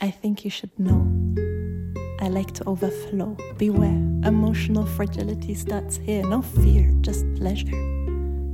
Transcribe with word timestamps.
I 0.00 0.12
think 0.12 0.44
you 0.44 0.50
should 0.50 0.70
know. 0.78 1.02
I 2.20 2.28
like 2.28 2.52
to 2.54 2.68
overflow. 2.68 3.36
Beware, 3.56 4.00
emotional 4.24 4.86
fragility 4.86 5.54
starts 5.54 5.96
here. 5.96 6.22
No 6.22 6.40
fear, 6.40 6.92
just 7.00 7.24
pleasure. 7.34 7.74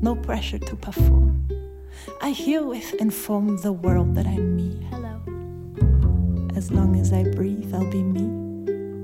No 0.00 0.16
pressure 0.16 0.58
to 0.58 0.76
perform. 0.76 1.46
I 2.22 2.30
herewith 2.30 2.94
inform 2.94 3.58
the 3.58 3.72
world 3.72 4.14
that 4.14 4.26
I'm 4.26 4.56
me. 4.56 4.86
Hello. 4.90 5.20
As 6.56 6.70
long 6.70 6.98
as 6.98 7.12
I 7.12 7.24
breathe, 7.24 7.74
I'll 7.74 7.90
be 7.90 8.02
me. 8.02 8.24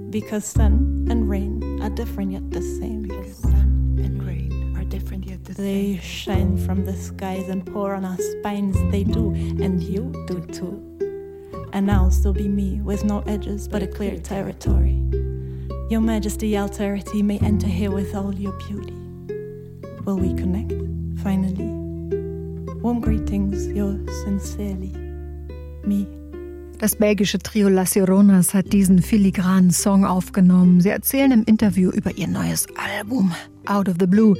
Because 0.08 0.46
sun 0.46 1.08
and 1.10 1.28
rain 1.28 1.82
are 1.82 1.90
different 1.90 2.32
yet 2.32 2.50
the 2.50 2.62
same. 2.62 3.02
Because 3.02 3.36
sun 3.36 3.98
and 4.02 4.22
rain 4.22 4.74
are 4.78 4.84
different 4.84 5.26
yet 5.26 5.44
the 5.44 5.52
they 5.52 5.62
same. 5.62 5.96
They 5.96 6.00
shine 6.00 6.56
from 6.56 6.86
the 6.86 6.96
skies 6.96 7.50
and 7.50 7.66
pour 7.66 7.94
on 7.94 8.06
our 8.06 8.16
spines. 8.16 8.78
They 8.90 9.04
do, 9.04 9.28
and 9.62 9.82
you 9.82 10.10
do 10.26 10.40
too. 10.46 10.86
And 11.72 11.90
I'll 11.90 12.10
still 12.10 12.32
be 12.32 12.48
me, 12.48 12.80
with 12.80 13.04
no 13.04 13.20
edges 13.26 13.68
but 13.68 13.82
a 13.82 13.86
clear 13.86 14.18
territory. 14.18 14.98
Your 15.90 16.00
Majesty, 16.00 16.52
alterity 16.52 17.22
may 17.22 17.38
enter 17.38 17.66
here 17.66 17.90
with 17.90 18.14
all 18.14 18.34
your 18.34 18.52
beauty. 18.68 18.94
Will 20.04 20.18
we 20.18 20.34
connect, 20.34 20.72
finally? 21.22 21.66
Warm 22.80 23.00
greetings, 23.00 23.66
yours 23.68 24.08
sincerely, 24.24 24.92
me. 25.84 26.06
Das 26.78 26.96
belgische 26.96 27.38
Trio 27.38 27.68
Las 27.68 27.94
Lloronas 27.94 28.54
hat 28.54 28.72
diesen 28.72 29.02
filigranen 29.02 29.70
Song 29.70 30.06
aufgenommen. 30.06 30.80
Sie 30.80 30.88
erzählen 30.88 31.30
im 31.30 31.44
Interview 31.44 31.90
über 31.90 32.16
ihr 32.16 32.26
neues 32.26 32.66
Album 32.76 33.34
Out 33.70 33.88
of 33.88 33.96
the 34.00 34.06
Blue. 34.06 34.36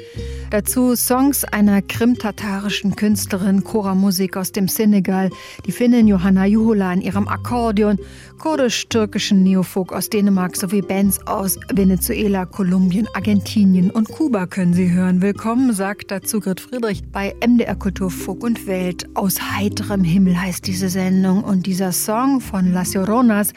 Dazu 0.51 0.97
Songs 0.97 1.45
einer 1.45 1.81
krimtatarischen 1.81 2.97
Künstlerin, 2.97 3.63
Chora-Musik 3.63 4.37
aus 4.37 4.51
dem 4.51 4.67
Senegal, 4.67 5.31
die 5.65 5.71
Finnin 5.71 6.09
Johanna 6.09 6.45
Juhola 6.45 6.93
in 6.93 7.01
ihrem 7.01 7.29
Akkordeon, 7.29 7.99
kurdisch-türkischen 8.39 9.45
Neofolk 9.45 9.93
aus 9.93 10.11
Dänemark 10.11 10.57
sowie 10.57 10.83
Bands 10.83 11.25
aus 11.29 11.57
Venezuela, 11.73 12.47
Kolumbien, 12.47 13.07
Argentinien 13.15 13.91
und 13.91 14.09
Kuba 14.09 14.47
können 14.47 14.75
Sie 14.75 14.91
hören. 14.91 15.23
Willkommen, 15.23 15.73
sagt 15.73 16.11
dazu 16.11 16.41
Grit 16.41 16.59
Friedrich 16.61 17.05
bei 17.13 17.33
MDR 17.47 17.77
Kultur 17.77 18.11
Folk 18.11 18.43
und 18.43 18.67
Welt. 18.67 19.07
Aus 19.15 19.41
heiterem 19.41 20.03
Himmel 20.03 20.41
heißt 20.41 20.67
diese 20.67 20.89
Sendung 20.89 21.45
und 21.45 21.67
dieser 21.67 21.93
Song 21.93 22.41
von 22.41 22.73
Las 22.73 22.95
Lloronas 22.95 23.53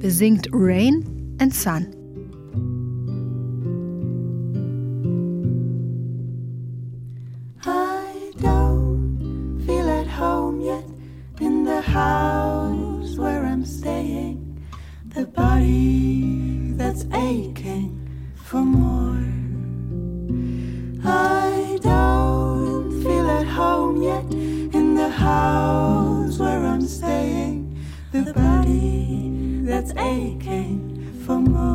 besingt 0.00 0.48
Rain 0.52 1.04
and 1.40 1.54
Sun. 1.54 2.01
House 11.92 13.18
where 13.18 13.44
I'm 13.44 13.66
staying, 13.66 14.64
the 15.08 15.26
body 15.26 16.72
that's 16.72 17.04
aching 17.12 17.90
for 18.34 18.62
more. 18.62 19.28
I 21.04 21.78
don't 21.82 23.02
feel 23.02 23.30
at 23.30 23.46
home 23.46 24.02
yet 24.02 24.24
in 24.74 24.94
the 24.94 25.10
house 25.10 26.38
where 26.38 26.64
I'm 26.64 26.80
staying, 26.80 27.76
the 28.10 28.32
body 28.32 29.60
that's 29.64 29.92
aching 29.98 30.80
for 31.26 31.40
more. 31.40 31.72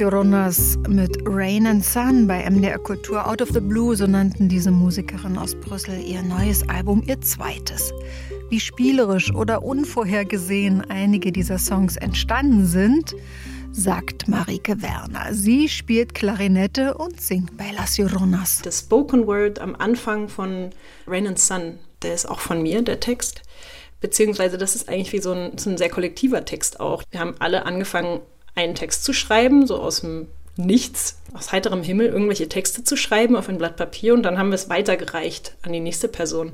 Lloronas 0.00 0.78
mit 0.88 1.18
Rain 1.26 1.66
and 1.66 1.84
Sun 1.84 2.26
bei 2.26 2.48
MDR 2.48 2.78
Kultur 2.78 3.28
Out 3.28 3.42
of 3.42 3.50
the 3.50 3.60
Blue, 3.60 3.94
so 3.94 4.06
nannten 4.06 4.48
diese 4.48 4.70
Musikerin 4.70 5.36
aus 5.36 5.54
Brüssel 5.54 6.00
ihr 6.00 6.22
neues 6.22 6.66
Album, 6.70 7.02
ihr 7.06 7.20
zweites. 7.20 7.92
Wie 8.48 8.60
spielerisch 8.60 9.30
oder 9.34 9.62
unvorhergesehen 9.62 10.90
einige 10.90 11.32
dieser 11.32 11.58
Songs 11.58 11.98
entstanden 11.98 12.64
sind, 12.64 13.14
sagt 13.72 14.26
Marike 14.26 14.80
Werner. 14.80 15.34
Sie 15.34 15.68
spielt 15.68 16.14
Klarinette 16.14 16.94
und 16.94 17.20
singt 17.20 17.58
bei 17.58 17.70
Las 17.70 17.98
Lloronas. 17.98 18.62
Das 18.62 18.78
Spoken 18.78 19.26
Word 19.26 19.58
am 19.58 19.76
Anfang 19.76 20.30
von 20.30 20.70
Rain 21.06 21.26
and 21.26 21.38
Sun, 21.38 21.78
der 22.00 22.14
ist 22.14 22.24
auch 22.24 22.40
von 22.40 22.62
mir, 22.62 22.80
der 22.80 23.00
Text. 23.00 23.42
Beziehungsweise 24.00 24.56
das 24.56 24.74
ist 24.74 24.88
eigentlich 24.88 25.12
wie 25.12 25.20
so 25.20 25.32
ein, 25.32 25.58
so 25.58 25.68
ein 25.68 25.76
sehr 25.76 25.90
kollektiver 25.90 26.46
Text 26.46 26.80
auch. 26.80 27.02
Wir 27.10 27.20
haben 27.20 27.34
alle 27.38 27.66
angefangen, 27.66 28.20
einen 28.54 28.74
Text 28.74 29.04
zu 29.04 29.12
schreiben, 29.12 29.66
so 29.66 29.80
aus 29.80 30.00
dem 30.00 30.28
nichts, 30.56 31.20
aus 31.32 31.52
heiterem 31.52 31.82
Himmel 31.82 32.08
irgendwelche 32.08 32.48
Texte 32.48 32.84
zu 32.84 32.96
schreiben 32.96 33.36
auf 33.36 33.48
ein 33.48 33.58
Blatt 33.58 33.76
Papier 33.76 34.14
und 34.14 34.22
dann 34.22 34.38
haben 34.38 34.50
wir 34.50 34.56
es 34.56 34.68
weitergereicht 34.68 35.56
an 35.62 35.72
die 35.72 35.80
nächste 35.80 36.08
Person. 36.08 36.52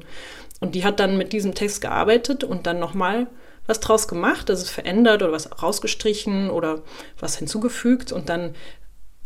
Und 0.60 0.74
die 0.74 0.84
hat 0.84 1.00
dann 1.00 1.18
mit 1.18 1.32
diesem 1.32 1.54
Text 1.54 1.80
gearbeitet 1.80 2.44
und 2.44 2.66
dann 2.66 2.78
nochmal 2.78 3.26
was 3.66 3.80
draus 3.80 4.06
gemacht, 4.06 4.48
also 4.48 4.64
verändert 4.64 5.22
oder 5.22 5.32
was 5.32 5.62
rausgestrichen 5.62 6.50
oder 6.50 6.82
was 7.18 7.36
hinzugefügt 7.36 8.12
und 8.12 8.28
dann 8.28 8.54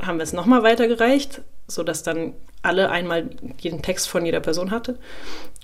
haben 0.01 0.19
wir 0.19 0.23
es 0.23 0.33
nochmal 0.33 0.63
weitergereicht, 0.63 1.43
sodass 1.69 2.03
dann 2.03 2.35
alle 2.63 2.91
einmal 2.91 3.31
jeden 3.59 3.83
Text 3.83 4.09
von 4.09 4.25
jeder 4.25 4.41
Person 4.41 4.71
hatte. 4.71 4.99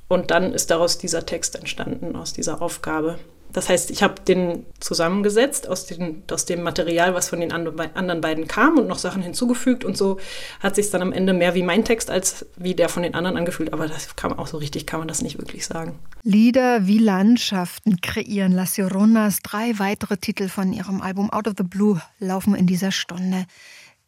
Und 0.08 0.30
dann 0.30 0.52
ist 0.52 0.70
daraus 0.70 0.98
dieser 0.98 1.26
Text 1.26 1.56
entstanden, 1.56 2.16
aus 2.16 2.32
dieser 2.32 2.62
Aufgabe. 2.62 3.18
Das 3.56 3.70
heißt, 3.70 3.90
ich 3.90 4.02
habe 4.02 4.20
den 4.20 4.66
zusammengesetzt 4.80 5.66
aus, 5.66 5.86
den, 5.86 6.24
aus 6.30 6.44
dem 6.44 6.62
Material, 6.62 7.14
was 7.14 7.30
von 7.30 7.40
den 7.40 7.52
anderen 7.52 8.20
beiden 8.20 8.46
kam 8.46 8.76
und 8.76 8.86
noch 8.86 8.98
Sachen 8.98 9.22
hinzugefügt. 9.22 9.82
Und 9.82 9.96
so 9.96 10.18
hat 10.60 10.74
sich 10.74 10.90
dann 10.90 11.00
am 11.00 11.10
Ende 11.10 11.32
mehr 11.32 11.54
wie 11.54 11.62
mein 11.62 11.82
Text 11.82 12.10
als 12.10 12.44
wie 12.58 12.74
der 12.74 12.90
von 12.90 13.02
den 13.02 13.14
anderen 13.14 13.38
angefühlt. 13.38 13.72
Aber 13.72 13.88
das 13.88 14.14
kann 14.14 14.34
auch 14.34 14.46
so 14.46 14.58
richtig, 14.58 14.86
kann 14.86 14.98
man 14.98 15.08
das 15.08 15.22
nicht 15.22 15.38
wirklich 15.38 15.64
sagen. 15.64 15.98
Lieder 16.22 16.86
wie 16.86 16.98
Landschaften 16.98 18.02
kreieren 18.02 18.52
La 18.52 18.66
Sironas. 18.66 19.38
Drei 19.42 19.78
weitere 19.78 20.18
Titel 20.18 20.48
von 20.48 20.74
ihrem 20.74 21.00
Album 21.00 21.30
Out 21.30 21.48
of 21.48 21.54
the 21.56 21.64
Blue 21.64 22.02
laufen 22.18 22.54
in 22.54 22.66
dieser 22.66 22.92
Stunde. 22.92 23.46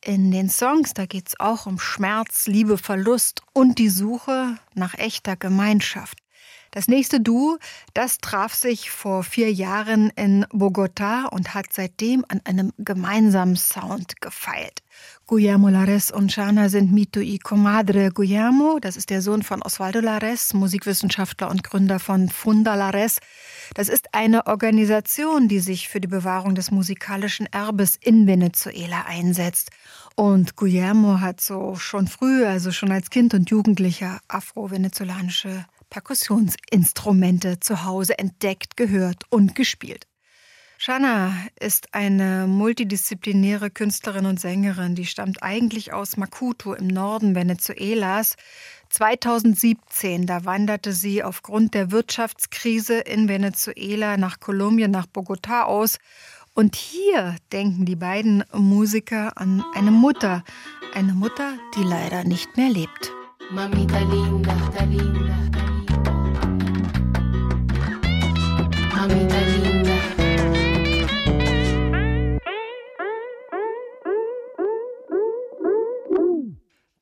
In 0.05 0.31
den 0.31 0.51
Songs, 0.51 0.93
da 0.93 1.06
geht 1.06 1.29
es 1.29 1.41
auch 1.41 1.65
um 1.65 1.79
Schmerz, 1.79 2.49
Liebe, 2.49 2.77
Verlust 2.77 3.41
und 3.55 3.79
die 3.79 3.89
Suche 3.89 4.59
nach 4.75 4.93
echter 4.99 5.37
Gemeinschaft. 5.37 6.19
Das 6.70 6.87
nächste 6.87 7.20
Duo, 7.20 7.59
das 7.94 8.19
traf 8.19 8.55
sich 8.55 8.91
vor 8.91 9.23
vier 9.23 9.50
Jahren 9.53 10.11
in 10.17 10.44
Bogotá 10.47 11.26
und 11.26 11.55
hat 11.55 11.67
seitdem 11.73 12.25
an 12.29 12.41
einem 12.44 12.73
gemeinsamen 12.79 13.56
Sound 13.56 14.20
gefeilt. 14.20 14.82
Guillermo 15.26 15.69
Lares 15.69 16.11
und 16.11 16.32
Shana 16.32 16.69
sind 16.69 16.93
Mito 16.93 17.20
y 17.20 17.38
Comadre. 17.38 18.11
Guillermo, 18.11 18.79
das 18.81 18.97
ist 18.97 19.11
der 19.11 19.23
Sohn 19.23 19.43
von 19.43 19.62
Osvaldo 19.62 20.00
Lares, 20.00 20.55
Musikwissenschaftler 20.55 21.50
und 21.50 21.65
Gründer 21.65 21.99
von 21.99 22.29
Funda 22.29 22.75
Lares. 22.75 23.19
Das 23.75 23.88
ist 23.88 24.15
eine 24.15 24.47
Organisation, 24.47 25.49
die 25.49 25.61
sich 25.61 25.88
für 25.88 26.00
die 26.00 26.09
Bewahrung 26.09 26.55
des 26.55 26.70
musikalischen 26.70 27.47
Erbes 27.47 27.99
in 28.00 28.26
Venezuela 28.26 29.05
einsetzt. 29.06 29.70
Und 30.15 30.56
Guillermo 30.56 31.20
hat 31.20 31.41
so 31.41 31.76
schon 31.76 32.09
früh, 32.09 32.44
also 32.44 32.73
schon 32.73 32.91
als 32.91 33.11
Kind 33.11 33.35
und 33.35 33.50
Jugendlicher, 33.50 34.20
afro-venezolanische 34.29 35.67
Perkussionsinstrumente 35.90 37.61
zu 37.61 37.85
Hause 37.85 38.19
entdeckt, 38.19 38.76
gehört 38.76 39.25
und 39.31 39.55
gespielt. 39.55 40.06
Shana 40.81 41.32
ist 41.58 41.93
eine 41.93 42.46
multidisziplinäre 42.46 43.69
Künstlerin 43.69 44.26
und 44.26 44.38
Sängerin, 44.38 44.94
die 44.94 45.06
stammt 45.06 45.43
eigentlich 45.43 45.93
aus 45.93 46.17
Macuto 46.17 46.73
im 46.73 46.87
Norden 46.87 47.35
Venezuelas. 47.35 48.37
2017, 48.90 50.26
da 50.26 50.44
wanderte 50.44 50.93
sie 50.93 51.25
aufgrund 51.25 51.75
der 51.75 51.91
Wirtschaftskrise 51.91 53.00
in 53.00 53.29
Venezuela 53.29 54.17
nach 54.17 54.38
Kolumbien, 54.38 54.93
nach 54.93 55.06
Bogotá 55.06 55.62
aus. 55.62 55.99
Und 56.55 56.76
hier 56.76 57.34
denken 57.50 57.84
die 57.84 57.96
beiden 57.96 58.44
Musiker 58.52 59.37
an 59.37 59.64
eine 59.75 59.91
Mutter, 59.91 60.44
eine 60.94 61.12
Mutter, 61.12 61.55
die 61.76 61.82
leider 61.82 62.23
nicht 62.23 62.56
mehr 62.56 62.70
lebt. 62.70 63.12
Mamita 63.50 63.99
linda, 63.99 64.55
linda. 64.84 65.57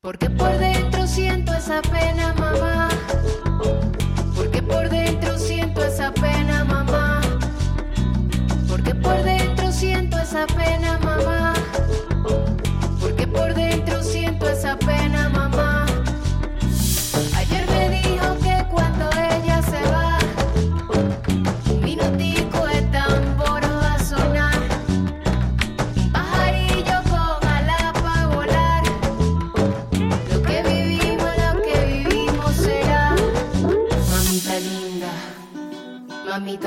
Porque 0.06 0.30
por 0.30 0.56
dentro 0.58 0.95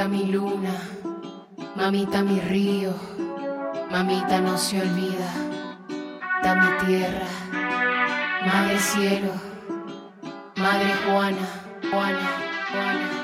mi 0.10 0.26
luna, 0.32 0.74
mamita 1.76 2.24
mi 2.24 2.40
río, 2.40 2.94
mamita 3.92 4.42
no 4.42 4.58
se 4.58 4.82
olvida, 4.82 5.30
da 6.42 6.56
mi 6.56 6.86
tierra, 6.86 7.28
madre 8.46 8.80
cielo, 8.80 9.34
madre 10.58 10.94
Juana, 11.06 11.48
Juana, 11.92 12.30
Juana. 12.72 13.19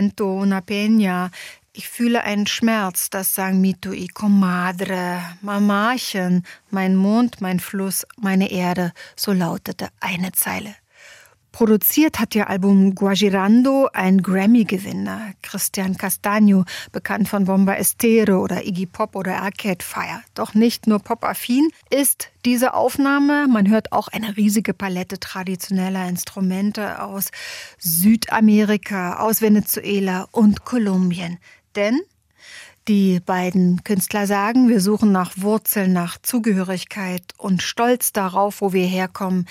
Siento 0.00 0.32
una 0.32 0.62
peña. 0.62 1.30
Ich 1.74 1.88
fühle 1.88 2.24
einen 2.24 2.46
Schmerz, 2.46 3.10
das 3.10 3.34
sagen 3.34 3.60
Mito 3.60 3.92
y 3.92 4.08
Comadre, 4.08 5.20
Mamachen, 5.42 6.44
mein 6.70 6.96
Mond, 6.96 7.42
mein 7.42 7.60
Fluss, 7.60 8.06
meine 8.16 8.50
Erde, 8.50 8.92
so 9.14 9.32
lautete 9.32 9.88
eine 10.00 10.32
Zeile. 10.32 10.74
Produziert 11.60 12.18
hat 12.18 12.34
ihr 12.34 12.48
Album 12.48 12.94
Guajirando 12.94 13.90
ein 13.92 14.22
Grammy-Gewinner, 14.22 15.34
Christian 15.42 15.94
Castagno, 15.94 16.64
bekannt 16.90 17.28
von 17.28 17.44
Bomba 17.44 17.74
Estero 17.74 18.42
oder 18.42 18.64
Iggy 18.66 18.86
Pop 18.86 19.14
oder 19.14 19.42
Arcade 19.42 19.84
Fire. 19.84 20.22
Doch 20.32 20.54
nicht 20.54 20.86
nur 20.86 21.00
pop-affin 21.00 21.68
ist 21.90 22.30
diese 22.46 22.72
Aufnahme. 22.72 23.46
Man 23.46 23.68
hört 23.68 23.92
auch 23.92 24.08
eine 24.08 24.38
riesige 24.38 24.72
Palette 24.72 25.20
traditioneller 25.20 26.08
Instrumente 26.08 27.02
aus 27.02 27.28
Südamerika, 27.78 29.18
aus 29.18 29.42
Venezuela 29.42 30.28
und 30.30 30.64
Kolumbien. 30.64 31.36
Denn 31.76 32.00
die 32.88 33.20
beiden 33.20 33.84
Künstler 33.84 34.26
sagen, 34.26 34.70
wir 34.70 34.80
suchen 34.80 35.12
nach 35.12 35.32
Wurzeln, 35.36 35.92
nach 35.92 36.16
Zugehörigkeit 36.22 37.22
und 37.36 37.62
Stolz 37.62 38.14
darauf, 38.14 38.62
wo 38.62 38.72
wir 38.72 38.86
herkommen. 38.86 39.46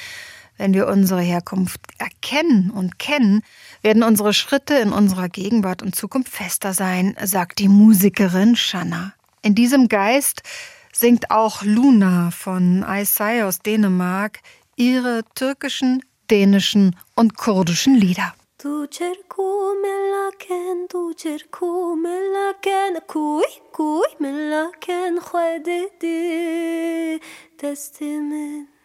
Wenn 0.59 0.73
wir 0.73 0.87
unsere 0.87 1.21
Herkunft 1.21 1.79
erkennen 1.99 2.69
und 2.69 2.99
kennen, 2.99 3.43
werden 3.81 4.03
unsere 4.03 4.33
Schritte 4.33 4.73
in 4.73 4.91
unserer 4.91 5.29
Gegenwart 5.29 5.81
und 5.81 5.95
Zukunft 5.95 6.33
fester 6.33 6.73
sein, 6.73 7.15
sagt 7.23 7.59
die 7.59 7.69
Musikerin 7.69 8.57
Shanna. 8.57 9.13
In 9.41 9.55
diesem 9.55 9.87
Geist 9.87 10.43
singt 10.91 11.31
auch 11.31 11.63
Luna 11.63 12.31
von 12.31 12.83
Aysai 12.83 13.45
aus 13.45 13.59
Dänemark 13.59 14.41
ihre 14.75 15.21
türkischen, 15.33 16.03
dänischen 16.29 16.93
und 17.15 17.37
kurdischen 17.37 17.95
Lieder. 17.95 18.33
Du 18.61 18.85
cerco 18.91 19.75
melaken, 19.81 20.89
du 20.89 21.13
cerco 21.13 21.95
melaken, 21.95 22.99
kui, 23.07 23.45
kui 23.71 24.03
melaken, 24.19 25.19
testimen. 27.57 28.78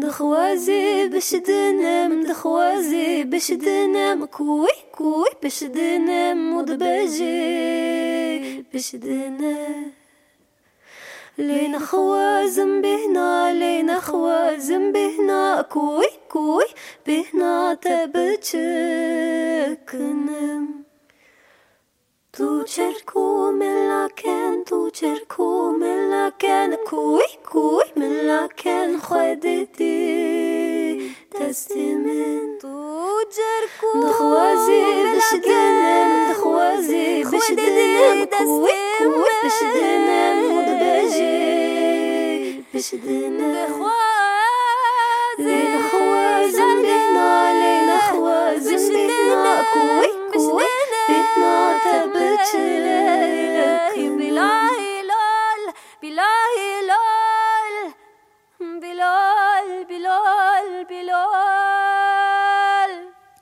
دخوازي 0.00 1.08
باش 1.08 1.34
دنم 1.34 2.26
دخوازي 2.26 3.24
باش 3.24 3.52
دنم. 3.52 4.24
كوي 4.24 4.68
كوي 4.92 5.28
باش 5.42 5.64
دنم 5.64 6.56
ودباجي 6.56 8.62
باش 8.72 8.96
دنم. 8.96 9.92
لين 11.38 11.78
خوازم 11.78 12.82
بهنا 12.82 13.52
لين 13.52 14.00
خوازم 14.00 14.92
بهنا. 14.92 15.62
كوي 15.62 16.06
كوي 16.28 16.64
بهنا 17.06 17.74
تبتشكنم. 17.74 18.46
Tu 22.36 22.64
cerco 22.66 23.50
me 23.50 23.88
la 23.88 24.10
ken, 24.14 24.62
tu 24.66 24.90
cerco 24.92 25.72
me 25.72 25.92
la 26.10 26.30
ken, 26.36 26.76
cui 26.86 27.24
cui 27.50 27.86
me 27.96 28.08
la 28.28 28.46
ken, 28.54 28.98
خدتي 29.00 29.96
تستمن 31.30 32.58
تو 32.60 33.08
جركو 33.36 34.08
دخوازي 34.08 34.84
بشدنن 35.16 36.32
دخوازي 36.32 37.24
بشدنن 37.24 38.24
كوي 38.24 38.70
كوي 38.98 39.32
بشدنن 39.44 40.38
مدبجي 40.52 41.54
بشدنن 42.74 43.38
دخوازي 43.66 45.58
دخوازي 45.76 46.50
زنقنا 46.50 47.26
عليك 47.40 47.75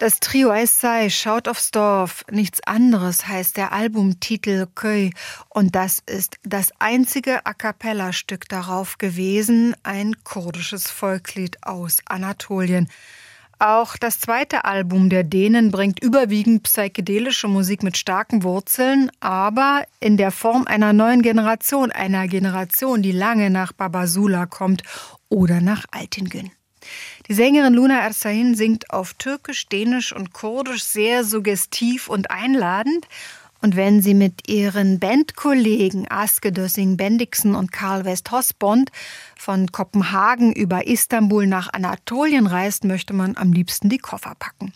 Das 0.05 0.21
Trio 0.21 0.53
Essay 0.53 1.09
schaut 1.09 1.49
aufs 1.49 1.71
Dorf. 1.71 2.27
Nichts 2.31 2.61
anderes 2.67 3.27
heißt 3.27 3.57
der 3.57 3.73
Albumtitel 3.73 4.67
Köy. 4.75 5.15
Und 5.49 5.75
das 5.75 6.03
ist 6.05 6.37
das 6.43 6.73
einzige 6.79 7.47
A 7.47 7.55
Cappella-Stück 7.55 8.47
darauf 8.51 8.99
gewesen, 8.99 9.75
ein 9.83 10.15
kurdisches 10.23 10.91
Volkslied 10.91 11.57
aus 11.63 12.01
Anatolien. 12.05 12.91
Auch 13.59 13.97
das 13.97 14.21
zweite 14.21 14.67
Album 14.67 15.09
der 15.09 15.25
Dänen 15.25 15.71
bringt 15.71 16.03
überwiegend 16.03 16.65
psychedelische 16.65 17.49
Musik 17.49 17.83
mit 17.83 17.97
starken 17.97 18.43
Wurzeln, 18.43 19.11
aber 19.21 19.87
in 20.01 20.19
der 20.19 20.33
Form 20.33 20.67
einer 20.67 20.93
neuen 20.93 21.23
Generation, 21.23 21.91
einer 21.91 22.29
Generation, 22.29 23.01
die 23.01 23.13
lange 23.13 23.49
nach 23.49 23.73
Babasula 23.73 24.45
kommt 24.45 24.83
oder 25.31 25.63
nach 25.63 25.87
Altingün. 25.93 26.51
Die 27.29 27.35
Sängerin 27.35 27.73
Luna 27.73 28.01
Ersain 28.01 28.55
singt 28.55 28.91
auf 28.91 29.15
Türkisch, 29.15 29.67
Dänisch 29.69 30.15
und 30.15 30.35
Kurdisch 30.35 30.85
sehr 30.85 31.25
suggestiv 31.25 32.09
und 32.09 32.31
einladend 32.31 33.09
und 33.63 33.77
wenn 33.77 34.03
sie 34.03 34.13
mit 34.13 34.47
ihren 34.47 34.99
Bandkollegen 35.01 36.07
Aske 36.11 36.53
Dössing 36.53 36.99
Bendixen 36.99 37.55
und 37.55 37.73
Karl 37.73 38.05
West 38.05 38.31
Hosbond 38.31 38.93
von 39.37 39.73
Kopenhagen 39.73 40.53
über 40.53 40.87
Istanbul 40.87 41.47
nach 41.47 41.73
Anatolien 41.73 42.47
reist, 42.47 42.85
möchte 42.85 43.15
man 43.15 43.39
am 43.39 43.55
liebsten 43.55 43.89
die 43.89 43.97
Koffer 43.97 44.35
packen. 44.39 44.75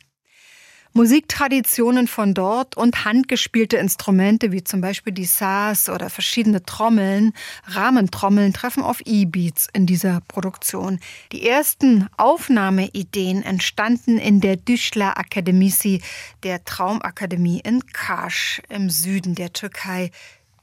Musiktraditionen 0.93 2.09
von 2.09 2.35
dort 2.35 2.77
und 2.77 3.05
handgespielte 3.05 3.77
Instrumente 3.77 4.53
wie 4.53 4.65
zum 4.65 4.81
Beispiel 4.81 5.13
die 5.13 5.25
Saas 5.25 5.89
oder 5.89 6.11
verschiedene 6.11 6.65
Trommeln, 6.65 7.33
Rahmentrommeln 7.67 8.53
treffen 8.53 8.83
auf 8.83 9.01
E-Beats 9.05 9.69
in 9.73 9.87
dieser 9.87 10.21
Produktion. 10.29 10.99
Die 11.33 11.47
ersten 11.47 12.09
Aufnahmeideen 12.17 13.43
entstanden 13.43 14.19
in 14.19 14.41
der 14.41 14.57
Düşler 14.57 15.19
Akademisi, 15.19 16.03
der 16.43 16.65
Traumakademie 16.65 17.61
in 17.61 17.87
Kaş 17.87 18.63
im 18.69 18.91
Süden 18.91 19.35
der 19.35 19.53
Türkei. 19.53 20.11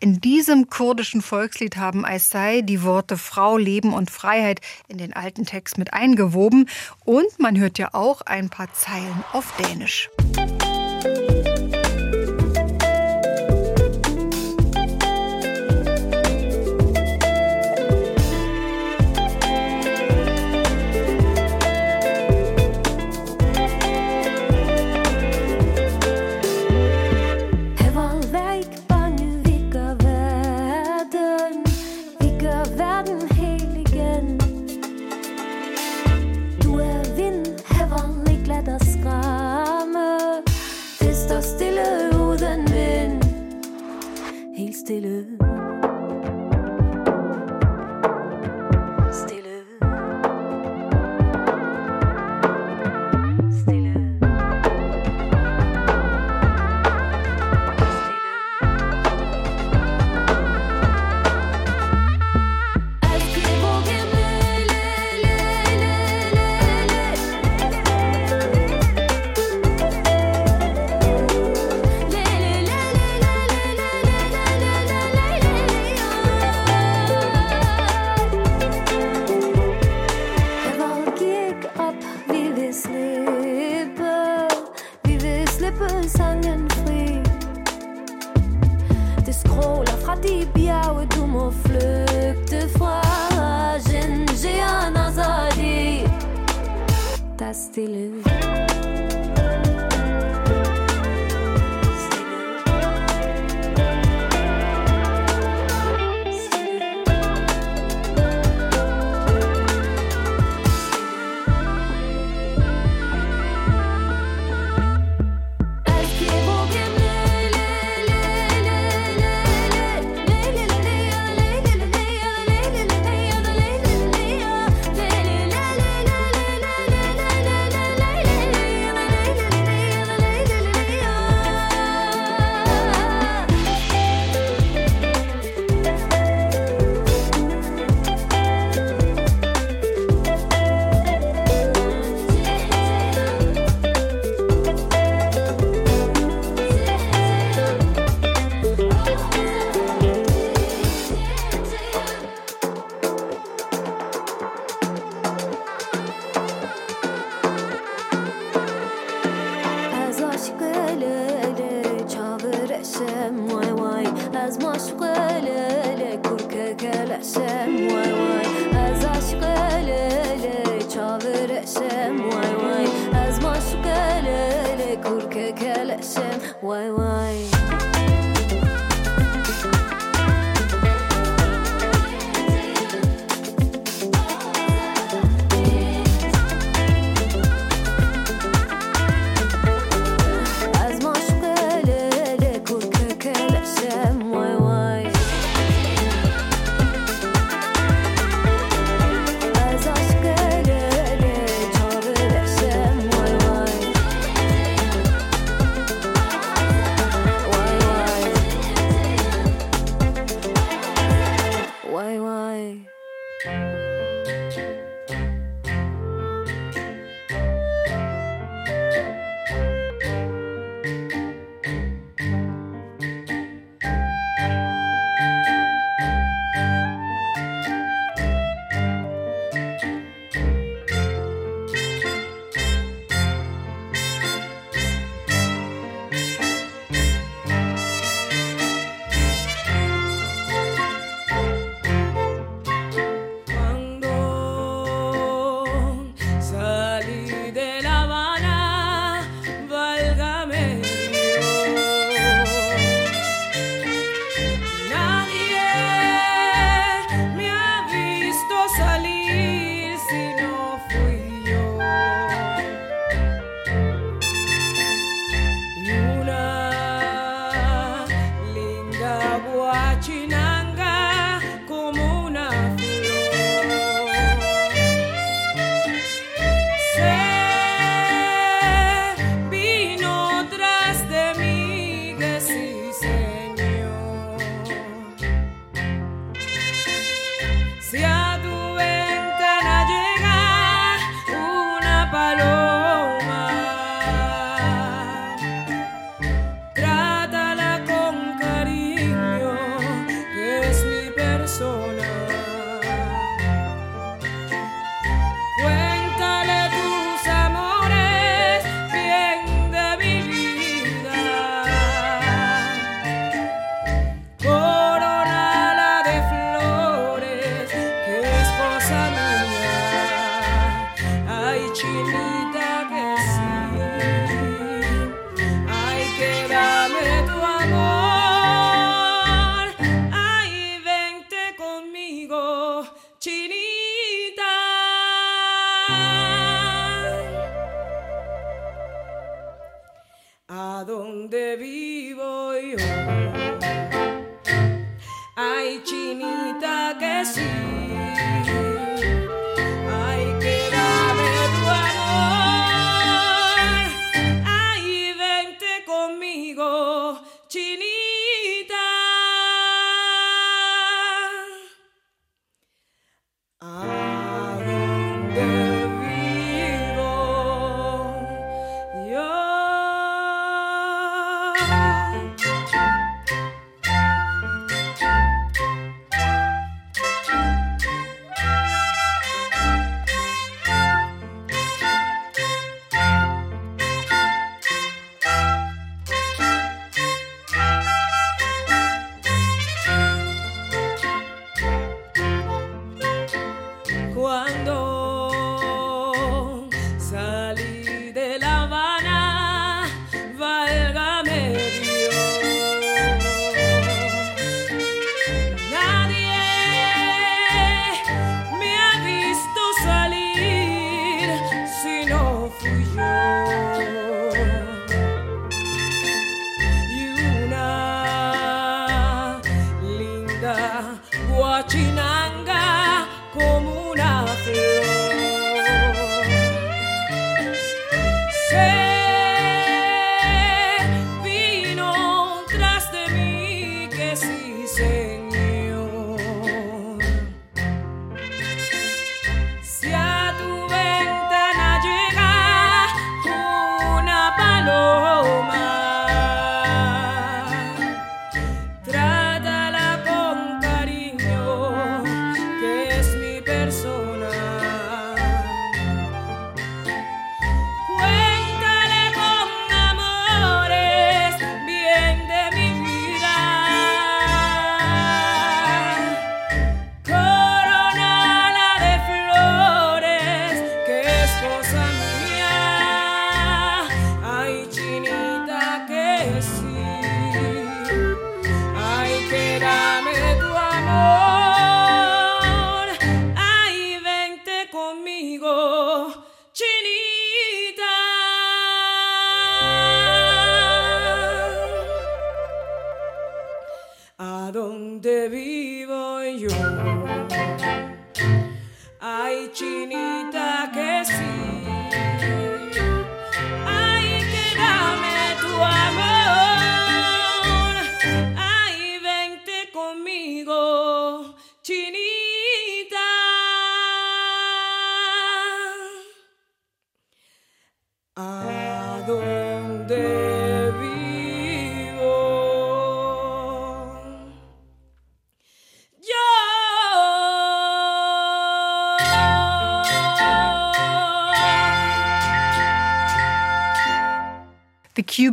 In 0.02 0.20
diesem 0.20 0.70
kurdischen 0.70 1.22
Volkslied 1.22 1.78
haben 1.78 2.06
Aysai 2.06 2.62
die 2.62 2.84
Worte 2.84 3.18
Frau, 3.18 3.58
Leben 3.58 3.94
und 3.94 4.12
Freiheit 4.12 4.60
in 4.88 4.98
den 4.98 5.14
alten 5.14 5.46
Text 5.46 5.78
mit 5.78 5.94
eingewoben 5.94 6.70
und 7.06 7.40
man 7.40 7.58
hört 7.58 7.78
ja 7.78 7.90
auch 7.94 8.22
ein 8.22 8.50
paar 8.50 8.74
Zeilen 8.74 9.24
auf 9.32 9.54
Dänisch. 9.58 10.10
thank 11.06 11.30
you 11.30 11.35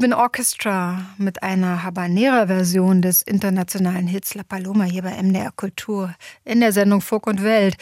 Cuban 0.03 0.15
Orchestra 0.15 1.07
mit 1.17 1.45
einer 1.45 1.85
Habanera-Version 1.85 3.03
des 3.03 3.23
internationalen 3.23 4.09
Hits 4.09 4.35
La 4.35 4.43
Paloma 4.43 4.83
hier 4.83 5.03
bei 5.03 5.23
MDR 5.23 5.53
Kultur 5.53 6.12
in 6.45 6.59
der 6.59 6.73
Sendung 6.73 7.01
Folk 7.01 7.29
und 7.29 7.45
Welt. 7.45 7.77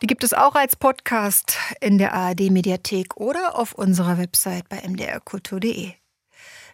Die 0.00 0.06
gibt 0.06 0.24
es 0.24 0.32
auch 0.32 0.54
als 0.54 0.76
Podcast 0.76 1.58
in 1.82 1.98
der 1.98 2.14
ARD-Mediathek 2.14 3.18
oder 3.18 3.58
auf 3.58 3.74
unserer 3.74 4.16
Website 4.16 4.66
bei 4.70 4.80
mdrkultur.de. 4.88 5.92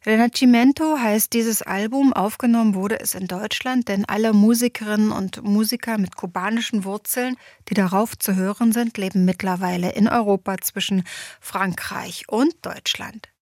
Renacimento 0.06 0.96
heißt 0.96 1.32
dieses 1.32 1.62
Album. 1.62 2.12
Aufgenommen 2.12 2.76
wurde 2.76 3.00
es 3.00 3.16
in 3.16 3.26
Deutschland, 3.26 3.88
denn 3.88 4.04
alle 4.04 4.32
Musikerinnen 4.32 5.10
und 5.10 5.42
Musiker 5.42 5.98
mit 5.98 6.14
kubanischen 6.14 6.84
Wurzeln, 6.84 7.34
die 7.68 7.74
darauf 7.74 8.16
zu 8.16 8.36
hören 8.36 8.70
sind, 8.70 8.96
leben 8.96 9.24
mittlerweile 9.24 9.90
in 9.90 10.06
Europa 10.06 10.58
zwischen 10.58 11.02
Frankreich 11.40 12.28
und 12.28 12.54
Deutschland. 12.62 13.33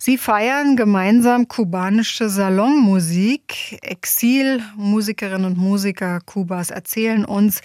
Sie 0.00 0.16
feiern 0.16 0.76
gemeinsam 0.76 1.48
kubanische 1.48 2.28
Salonmusik. 2.28 3.80
Exilmusikerinnen 3.82 5.44
und 5.44 5.58
Musiker 5.58 6.20
Kubas 6.24 6.70
erzählen 6.70 7.24
uns 7.24 7.62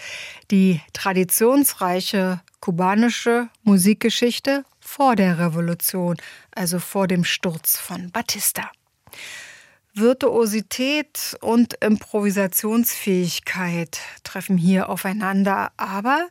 die 0.50 0.80
traditionsreiche 0.92 2.40
kubanische 2.58 3.50
Musikgeschichte 3.62 4.64
vor 4.80 5.14
der 5.14 5.38
Revolution, 5.38 6.16
also 6.50 6.80
vor 6.80 7.06
dem 7.06 7.22
Sturz 7.22 7.78
von 7.78 8.10
Batista. 8.10 8.68
Virtuosität 9.92 11.36
und 11.40 11.74
Improvisationsfähigkeit 11.74 14.00
treffen 14.24 14.58
hier 14.58 14.88
aufeinander, 14.88 15.70
aber 15.76 16.26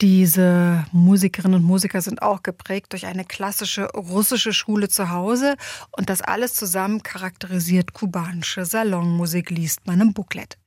diese 0.00 0.84
Musikerinnen 0.92 1.60
und 1.60 1.66
Musiker 1.66 2.02
sind 2.02 2.20
auch 2.20 2.42
geprägt 2.42 2.92
durch 2.92 3.06
eine 3.06 3.24
klassische 3.24 3.86
russische 3.92 4.52
Schule 4.52 4.88
zu 4.88 5.10
Hause 5.10 5.56
und 5.92 6.10
das 6.10 6.20
alles 6.20 6.54
zusammen 6.54 7.02
charakterisiert 7.02 7.92
kubanische 7.92 8.64
Salonmusik, 8.64 9.50
liest 9.50 9.86
man 9.86 10.00
im 10.00 10.12
Booklet. 10.12 10.58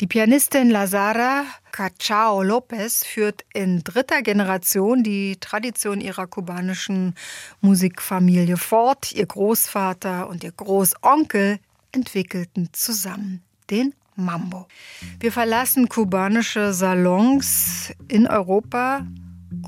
Die 0.00 0.06
Pianistin 0.06 0.70
Lazara 0.70 1.44
Cachao 1.72 2.42
Lopez 2.42 3.04
führt 3.04 3.44
in 3.52 3.84
dritter 3.84 4.22
Generation 4.22 5.02
die 5.02 5.36
Tradition 5.38 6.00
ihrer 6.00 6.26
kubanischen 6.26 7.14
Musikfamilie 7.60 8.56
fort. 8.56 9.12
Ihr 9.12 9.26
Großvater 9.26 10.28
und 10.28 10.42
ihr 10.42 10.52
Großonkel 10.52 11.58
entwickelten 11.92 12.70
zusammen 12.72 13.42
den 13.68 13.94
Mambo. 14.24 14.66
Wir 15.18 15.32
verlassen 15.32 15.88
kubanische 15.88 16.72
Salons 16.72 17.92
in 18.08 18.26
Europa 18.26 19.06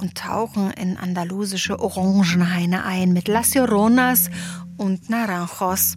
und 0.01 0.17
tauchen 0.17 0.71
in 0.73 0.97
andalusische 0.97 1.81
Orangenhaine 1.81 2.85
ein 2.85 3.13
mit 3.13 3.29
Las 3.29 3.55
Lloronas 3.55 4.31
und 4.77 5.11
Naranjos. 5.11 5.97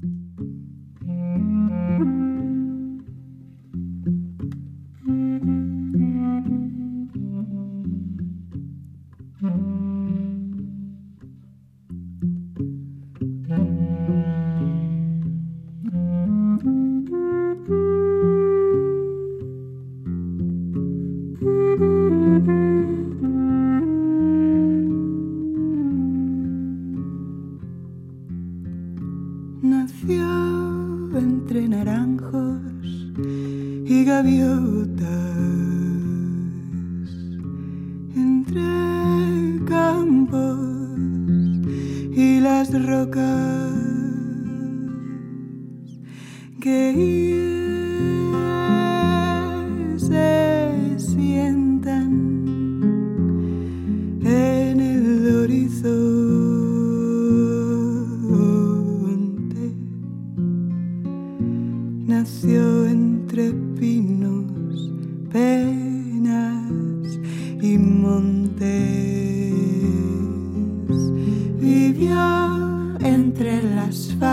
past 73.85 74.24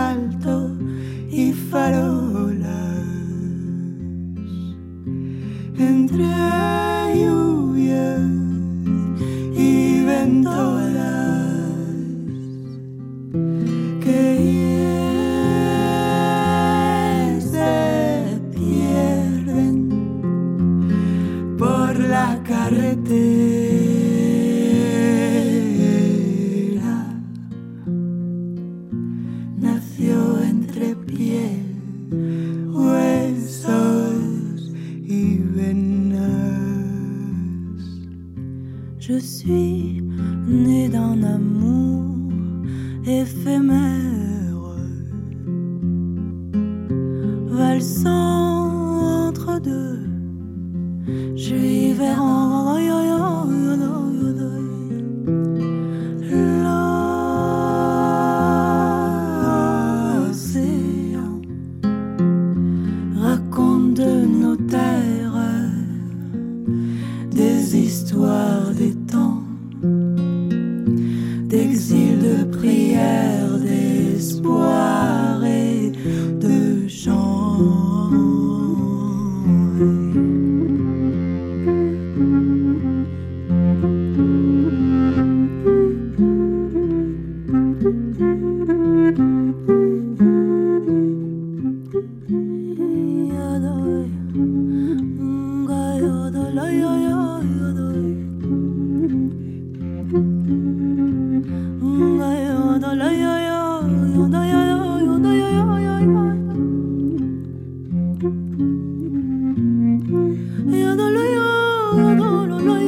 Yadolo, 110.83 111.23
yadolo, 111.35 112.27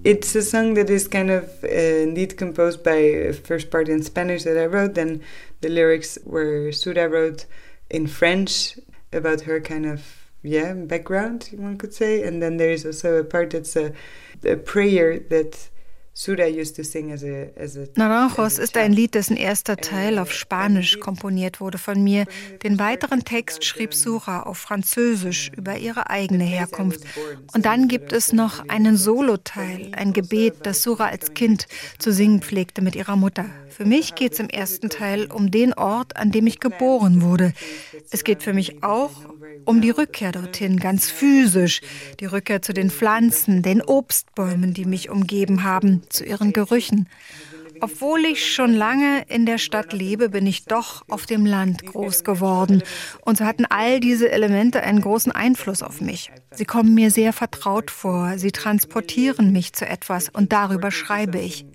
It's 0.06 0.36
a 0.36 0.42
song 0.42 0.74
that 0.74 0.88
is 0.88 1.08
kind 1.08 1.32
of 1.32 1.64
uh, 1.64 1.68
indeed 1.68 2.36
composed 2.36 2.84
by 2.84 3.32
first 3.32 3.72
part 3.72 3.88
in 3.88 4.04
Spanish 4.04 4.44
that 4.44 4.56
I 4.56 4.66
wrote, 4.66 4.94
then 4.94 5.20
the 5.62 5.68
lyrics 5.68 6.16
were 6.24 6.70
Sura 6.70 7.08
wrote 7.08 7.46
in 7.90 8.06
French 8.06 8.78
about 9.12 9.40
her 9.42 9.60
kind 9.60 9.84
of 9.84 10.30
yeah 10.44 10.74
background, 10.74 11.50
one 11.56 11.76
could 11.76 11.92
say, 11.92 12.22
and 12.22 12.40
then 12.40 12.56
there 12.56 12.70
is 12.70 12.86
also 12.86 13.16
a 13.16 13.24
part 13.24 13.50
that's 13.50 13.74
a, 13.74 13.92
a 14.44 14.54
prayer 14.54 15.18
that 15.18 15.68
Naranjos 17.94 18.58
ist 18.58 18.76
ein 18.78 18.92
Lied, 18.94 19.14
dessen 19.14 19.36
erster 19.36 19.76
Teil 19.76 20.18
auf 20.18 20.32
Spanisch 20.32 20.98
komponiert 20.98 21.60
wurde 21.60 21.76
von 21.76 22.02
mir. 22.02 22.24
Den 22.62 22.78
weiteren 22.78 23.22
Text 23.22 23.66
schrieb 23.66 23.92
Sura 23.92 24.44
auf 24.44 24.56
Französisch 24.56 25.50
über 25.54 25.76
ihre 25.76 26.08
eigene 26.08 26.44
Herkunft. 26.44 27.00
Und 27.52 27.66
dann 27.66 27.86
gibt 27.86 28.14
es 28.14 28.32
noch 28.32 28.66
einen 28.68 28.96
Soloteil, 28.96 29.90
ein 29.92 30.14
Gebet, 30.14 30.54
das 30.62 30.82
Sura 30.82 31.08
als 31.08 31.34
Kind 31.34 31.66
zu 31.98 32.12
singen 32.12 32.40
pflegte 32.40 32.80
mit 32.80 32.96
ihrer 32.96 33.16
Mutter. 33.16 33.44
Für 33.68 33.84
mich 33.84 34.14
geht 34.14 34.32
es 34.32 34.38
im 34.38 34.48
ersten 34.48 34.88
Teil 34.88 35.26
um 35.26 35.50
den 35.50 35.74
Ort, 35.74 36.16
an 36.16 36.32
dem 36.32 36.46
ich 36.46 36.60
geboren 36.60 37.20
wurde. 37.20 37.52
Es 38.10 38.24
geht 38.24 38.42
für 38.42 38.54
mich 38.54 38.82
auch 38.82 39.10
um 39.64 39.80
die 39.80 39.90
Rückkehr 39.90 40.32
dorthin, 40.32 40.78
ganz 40.78 41.10
physisch, 41.10 41.80
die 42.20 42.26
Rückkehr 42.26 42.62
zu 42.62 42.72
den 42.72 42.90
Pflanzen, 42.90 43.62
den 43.62 43.82
Obstbäumen, 43.82 44.74
die 44.74 44.84
mich 44.84 45.10
umgeben 45.10 45.64
haben, 45.64 46.02
zu 46.08 46.24
ihren 46.24 46.52
Gerüchen. 46.52 47.08
Obwohl 47.80 48.24
ich 48.24 48.52
schon 48.52 48.72
lange 48.72 49.24
in 49.28 49.46
der 49.46 49.58
Stadt 49.58 49.92
lebe, 49.92 50.28
bin 50.28 50.46
ich 50.46 50.64
doch 50.64 51.04
auf 51.08 51.26
dem 51.26 51.46
Land 51.46 51.84
groß 51.86 52.24
geworden. 52.24 52.82
Und 53.22 53.38
so 53.38 53.44
hatten 53.44 53.64
all 53.66 54.00
diese 54.00 54.30
Elemente 54.30 54.82
einen 54.82 55.00
großen 55.00 55.32
Einfluss 55.32 55.82
auf 55.82 56.00
mich. 56.00 56.30
Sie 56.52 56.64
kommen 56.64 56.94
mir 56.94 57.10
sehr 57.10 57.32
vertraut 57.32 57.90
vor, 57.90 58.38
sie 58.38 58.52
transportieren 58.52 59.52
mich 59.52 59.72
zu 59.72 59.86
etwas 59.86 60.28
und 60.28 60.52
darüber 60.52 60.90
schreibe 60.90 61.38
ich. 61.38 61.66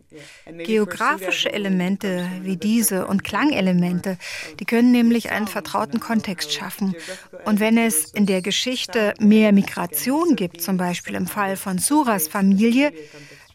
Geografische 0.66 1.54
Elemente 1.54 2.28
wie 2.42 2.58
diese 2.58 3.08
und 3.08 3.24
Klangelemente, 3.24 4.18
die 4.60 4.66
können 4.66 4.92
nämlich 4.92 5.32
einen 5.32 5.48
vertrauten 5.48 6.02
Kontext 6.02 6.52
schaffen. 6.52 6.96
Und 7.46 7.62
wenn 7.62 7.78
es 7.78 8.12
in 8.12 8.26
der 8.26 8.42
Geschichte 8.42 9.14
mehr 9.20 9.54
Migration 9.54 10.36
gibt, 10.36 10.62
zum 10.62 10.76
Beispiel 10.76 11.16
im 11.16 11.28
Fall 11.28 11.56
von 11.56 11.78
Suras 11.78 12.28
Familie, 12.28 12.92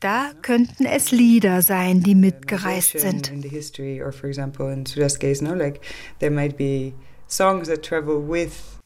da 0.00 0.30
könnten 0.42 0.84
es 0.84 1.10
Lieder 1.10 1.62
sein, 1.62 2.02
die 2.02 2.14
mitgereist 2.14 2.98
sind. 2.98 3.32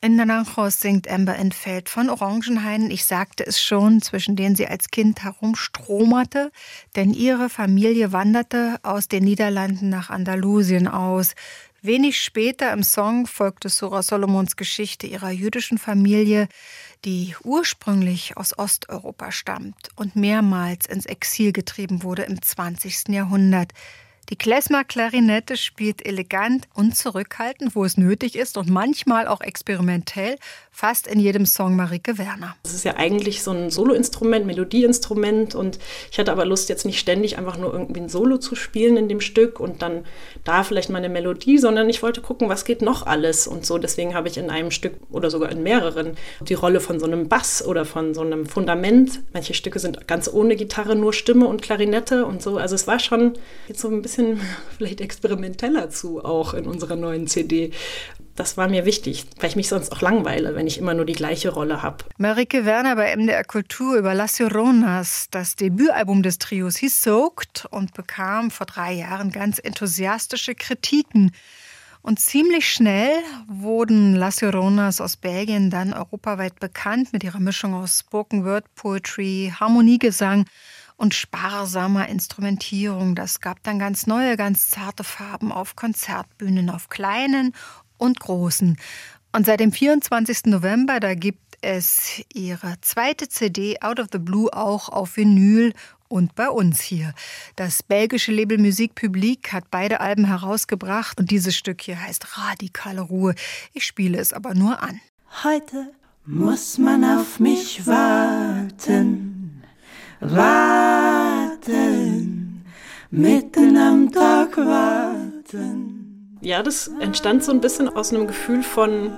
In 0.02 0.16
Naranjos 0.16 0.80
singt 0.80 1.10
Amber 1.10 1.36
Entfeld 1.36 1.90
von 1.90 2.08
Orangenhainen, 2.08 2.90
ich 2.90 3.04
sagte 3.04 3.46
es 3.46 3.60
schon, 3.60 4.00
zwischen 4.00 4.34
denen 4.34 4.56
sie 4.56 4.66
als 4.66 4.88
Kind 4.88 5.22
herumstromerte, 5.22 6.50
denn 6.96 7.12
ihre 7.12 7.50
Familie 7.50 8.12
wanderte 8.12 8.78
aus 8.82 9.08
den 9.08 9.24
Niederlanden 9.24 9.90
nach 9.90 10.08
Andalusien 10.08 10.88
aus. 10.88 11.34
Wenig 11.82 12.22
später 12.22 12.72
im 12.72 12.82
Song 12.82 13.26
folgte 13.26 13.68
Sora 13.68 14.02
Solomons 14.02 14.56
Geschichte 14.56 15.06
ihrer 15.06 15.30
jüdischen 15.30 15.76
Familie, 15.76 16.48
die 17.04 17.34
ursprünglich 17.42 18.36
aus 18.36 18.58
Osteuropa 18.58 19.32
stammt 19.32 19.88
und 19.96 20.16
mehrmals 20.16 20.86
ins 20.86 21.06
Exil 21.06 21.52
getrieben 21.52 22.02
wurde 22.02 22.22
im 22.22 22.40
20. 22.40 23.08
Jahrhundert. 23.08 23.72
Die 24.30 24.36
Klezmer-Klarinette 24.36 25.56
spielt 25.56 26.06
elegant 26.06 26.68
und 26.72 26.96
zurückhaltend, 26.96 27.74
wo 27.74 27.84
es 27.84 27.96
nötig 27.96 28.36
ist 28.36 28.56
und 28.56 28.70
manchmal 28.70 29.26
auch 29.26 29.40
experimentell, 29.40 30.36
fast 30.70 31.08
in 31.08 31.18
jedem 31.18 31.46
Song 31.46 31.74
Marike 31.74 32.16
Werner. 32.16 32.54
Das 32.62 32.72
ist 32.72 32.84
ja 32.84 32.94
eigentlich 32.96 33.42
so 33.42 33.50
ein 33.50 33.70
Soloinstrument, 33.70 34.46
Melodieinstrument 34.46 35.56
und 35.56 35.80
ich 36.12 36.20
hatte 36.20 36.30
aber 36.30 36.44
Lust, 36.44 36.68
jetzt 36.68 36.86
nicht 36.86 37.00
ständig 37.00 37.38
einfach 37.38 37.58
nur 37.58 37.72
irgendwie 37.72 38.02
ein 38.02 38.08
Solo 38.08 38.38
zu 38.38 38.54
spielen 38.54 38.96
in 38.96 39.08
dem 39.08 39.20
Stück 39.20 39.58
und 39.58 39.82
dann 39.82 40.04
da 40.44 40.62
vielleicht 40.62 40.90
mal 40.90 40.98
eine 40.98 41.08
Melodie, 41.08 41.58
sondern 41.58 41.90
ich 41.90 42.00
wollte 42.00 42.20
gucken, 42.20 42.48
was 42.48 42.64
geht 42.64 42.82
noch 42.82 43.06
alles 43.06 43.48
und 43.48 43.66
so. 43.66 43.78
Deswegen 43.78 44.14
habe 44.14 44.28
ich 44.28 44.38
in 44.38 44.48
einem 44.48 44.70
Stück 44.70 44.94
oder 45.10 45.28
sogar 45.28 45.50
in 45.50 45.64
mehreren 45.64 46.12
die 46.40 46.54
Rolle 46.54 46.78
von 46.78 47.00
so 47.00 47.06
einem 47.06 47.28
Bass 47.28 47.66
oder 47.66 47.84
von 47.84 48.14
so 48.14 48.20
einem 48.20 48.46
Fundament. 48.46 49.22
Manche 49.32 49.54
Stücke 49.54 49.80
sind 49.80 50.06
ganz 50.06 50.32
ohne 50.32 50.54
Gitarre, 50.54 50.94
nur 50.94 51.12
Stimme 51.12 51.48
und 51.48 51.62
Klarinette 51.62 52.24
und 52.26 52.40
so. 52.40 52.58
Also 52.58 52.76
es 52.76 52.86
war 52.86 53.00
schon 53.00 53.34
jetzt 53.66 53.80
so 53.80 53.88
ein 53.88 54.02
bisschen 54.02 54.19
bisschen 54.20 54.40
vielleicht 54.76 55.00
experimenteller 55.00 55.90
zu, 55.90 56.24
auch 56.24 56.54
in 56.54 56.66
unserer 56.66 56.96
neuen 56.96 57.26
CD. 57.26 57.72
Das 58.36 58.56
war 58.56 58.68
mir 58.68 58.86
wichtig, 58.86 59.26
weil 59.38 59.50
ich 59.50 59.56
mich 59.56 59.68
sonst 59.68 59.92
auch 59.92 60.00
langweile, 60.00 60.54
wenn 60.54 60.66
ich 60.66 60.78
immer 60.78 60.94
nur 60.94 61.04
die 61.04 61.12
gleiche 61.12 61.50
Rolle 61.50 61.82
habe. 61.82 62.04
Marike 62.16 62.64
Werner 62.64 62.96
bei 62.96 63.14
MDR 63.14 63.44
Kultur 63.44 63.96
über 63.96 64.14
Las 64.14 64.38
Lloronas. 64.38 65.26
Das 65.30 65.56
Debütalbum 65.56 66.22
des 66.22 66.38
Trios 66.38 66.76
hieß 66.76 67.02
Soaked 67.02 67.66
und 67.70 67.92
bekam 67.92 68.50
vor 68.50 68.66
drei 68.66 68.94
Jahren 68.94 69.30
ganz 69.30 69.58
enthusiastische 69.58 70.54
Kritiken. 70.54 71.32
Und 72.02 72.18
ziemlich 72.18 72.72
schnell 72.72 73.12
wurden 73.46 74.14
Las 74.14 74.40
Lloronas 74.40 75.02
aus 75.02 75.18
Belgien 75.18 75.68
dann 75.68 75.92
europaweit 75.92 76.58
bekannt 76.60 77.12
mit 77.12 77.24
ihrer 77.24 77.40
Mischung 77.40 77.74
aus 77.74 77.98
Spoken 77.98 78.46
Word 78.46 78.64
Poetry, 78.74 79.52
Harmoniegesang 79.60 80.46
und 81.00 81.14
sparsamer 81.14 82.08
Instrumentierung. 82.08 83.14
Das 83.14 83.40
gab 83.40 83.62
dann 83.62 83.78
ganz 83.78 84.06
neue, 84.06 84.36
ganz 84.36 84.68
zarte 84.68 85.02
Farben 85.02 85.50
auf 85.50 85.74
Konzertbühnen, 85.74 86.68
auf 86.68 86.90
kleinen 86.90 87.54
und 87.96 88.20
großen. 88.20 88.76
Und 89.32 89.46
seit 89.46 89.60
dem 89.60 89.72
24. 89.72 90.46
November, 90.46 91.00
da 91.00 91.14
gibt 91.14 91.56
es 91.62 92.20
ihre 92.34 92.74
zweite 92.82 93.28
CD 93.28 93.80
Out 93.80 93.98
of 93.98 94.08
the 94.12 94.18
Blue 94.18 94.52
auch 94.52 94.90
auf 94.90 95.16
Vinyl 95.16 95.72
und 96.08 96.34
bei 96.34 96.50
uns 96.50 96.80
hier. 96.82 97.14
Das 97.56 97.82
belgische 97.82 98.32
Label 98.32 98.58
Musik 98.58 98.94
Public 98.94 99.54
hat 99.54 99.70
beide 99.70 100.00
Alben 100.00 100.26
herausgebracht 100.26 101.18
und 101.18 101.30
dieses 101.30 101.56
Stück 101.56 101.80
hier 101.80 102.02
heißt 102.02 102.36
Radikale 102.36 103.00
Ruhe. 103.00 103.34
Ich 103.72 103.86
spiele 103.86 104.18
es 104.18 104.34
aber 104.34 104.54
nur 104.54 104.82
an. 104.82 105.00
Heute 105.44 105.92
muss 106.26 106.76
man 106.76 107.04
auf 107.04 107.40
mich 107.40 107.86
warten 107.86 109.39
warten, 110.20 111.70
mitten 113.10 113.76
am 113.76 114.12
Tag 114.12 114.56
warten. 114.56 116.38
Ja, 116.42 116.62
das 116.62 116.88
entstand 117.00 117.42
so 117.44 117.52
ein 117.52 117.60
bisschen 117.60 117.88
aus 117.88 118.12
einem 118.12 118.26
Gefühl 118.26 118.62
von 118.62 119.10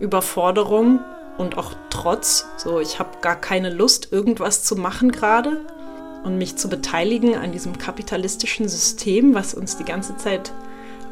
Überforderung 0.00 1.00
und 1.38 1.56
auch 1.58 1.72
Trotz. 1.90 2.46
So, 2.56 2.80
ich 2.80 2.98
habe 2.98 3.18
gar 3.20 3.36
keine 3.36 3.70
Lust, 3.70 4.12
irgendwas 4.12 4.64
zu 4.64 4.76
machen 4.76 5.12
gerade 5.12 5.60
und 6.24 6.38
mich 6.38 6.56
zu 6.56 6.68
beteiligen 6.68 7.36
an 7.36 7.52
diesem 7.52 7.78
kapitalistischen 7.78 8.68
System, 8.68 9.34
was 9.34 9.54
uns 9.54 9.76
die 9.76 9.84
ganze 9.84 10.16
Zeit 10.16 10.52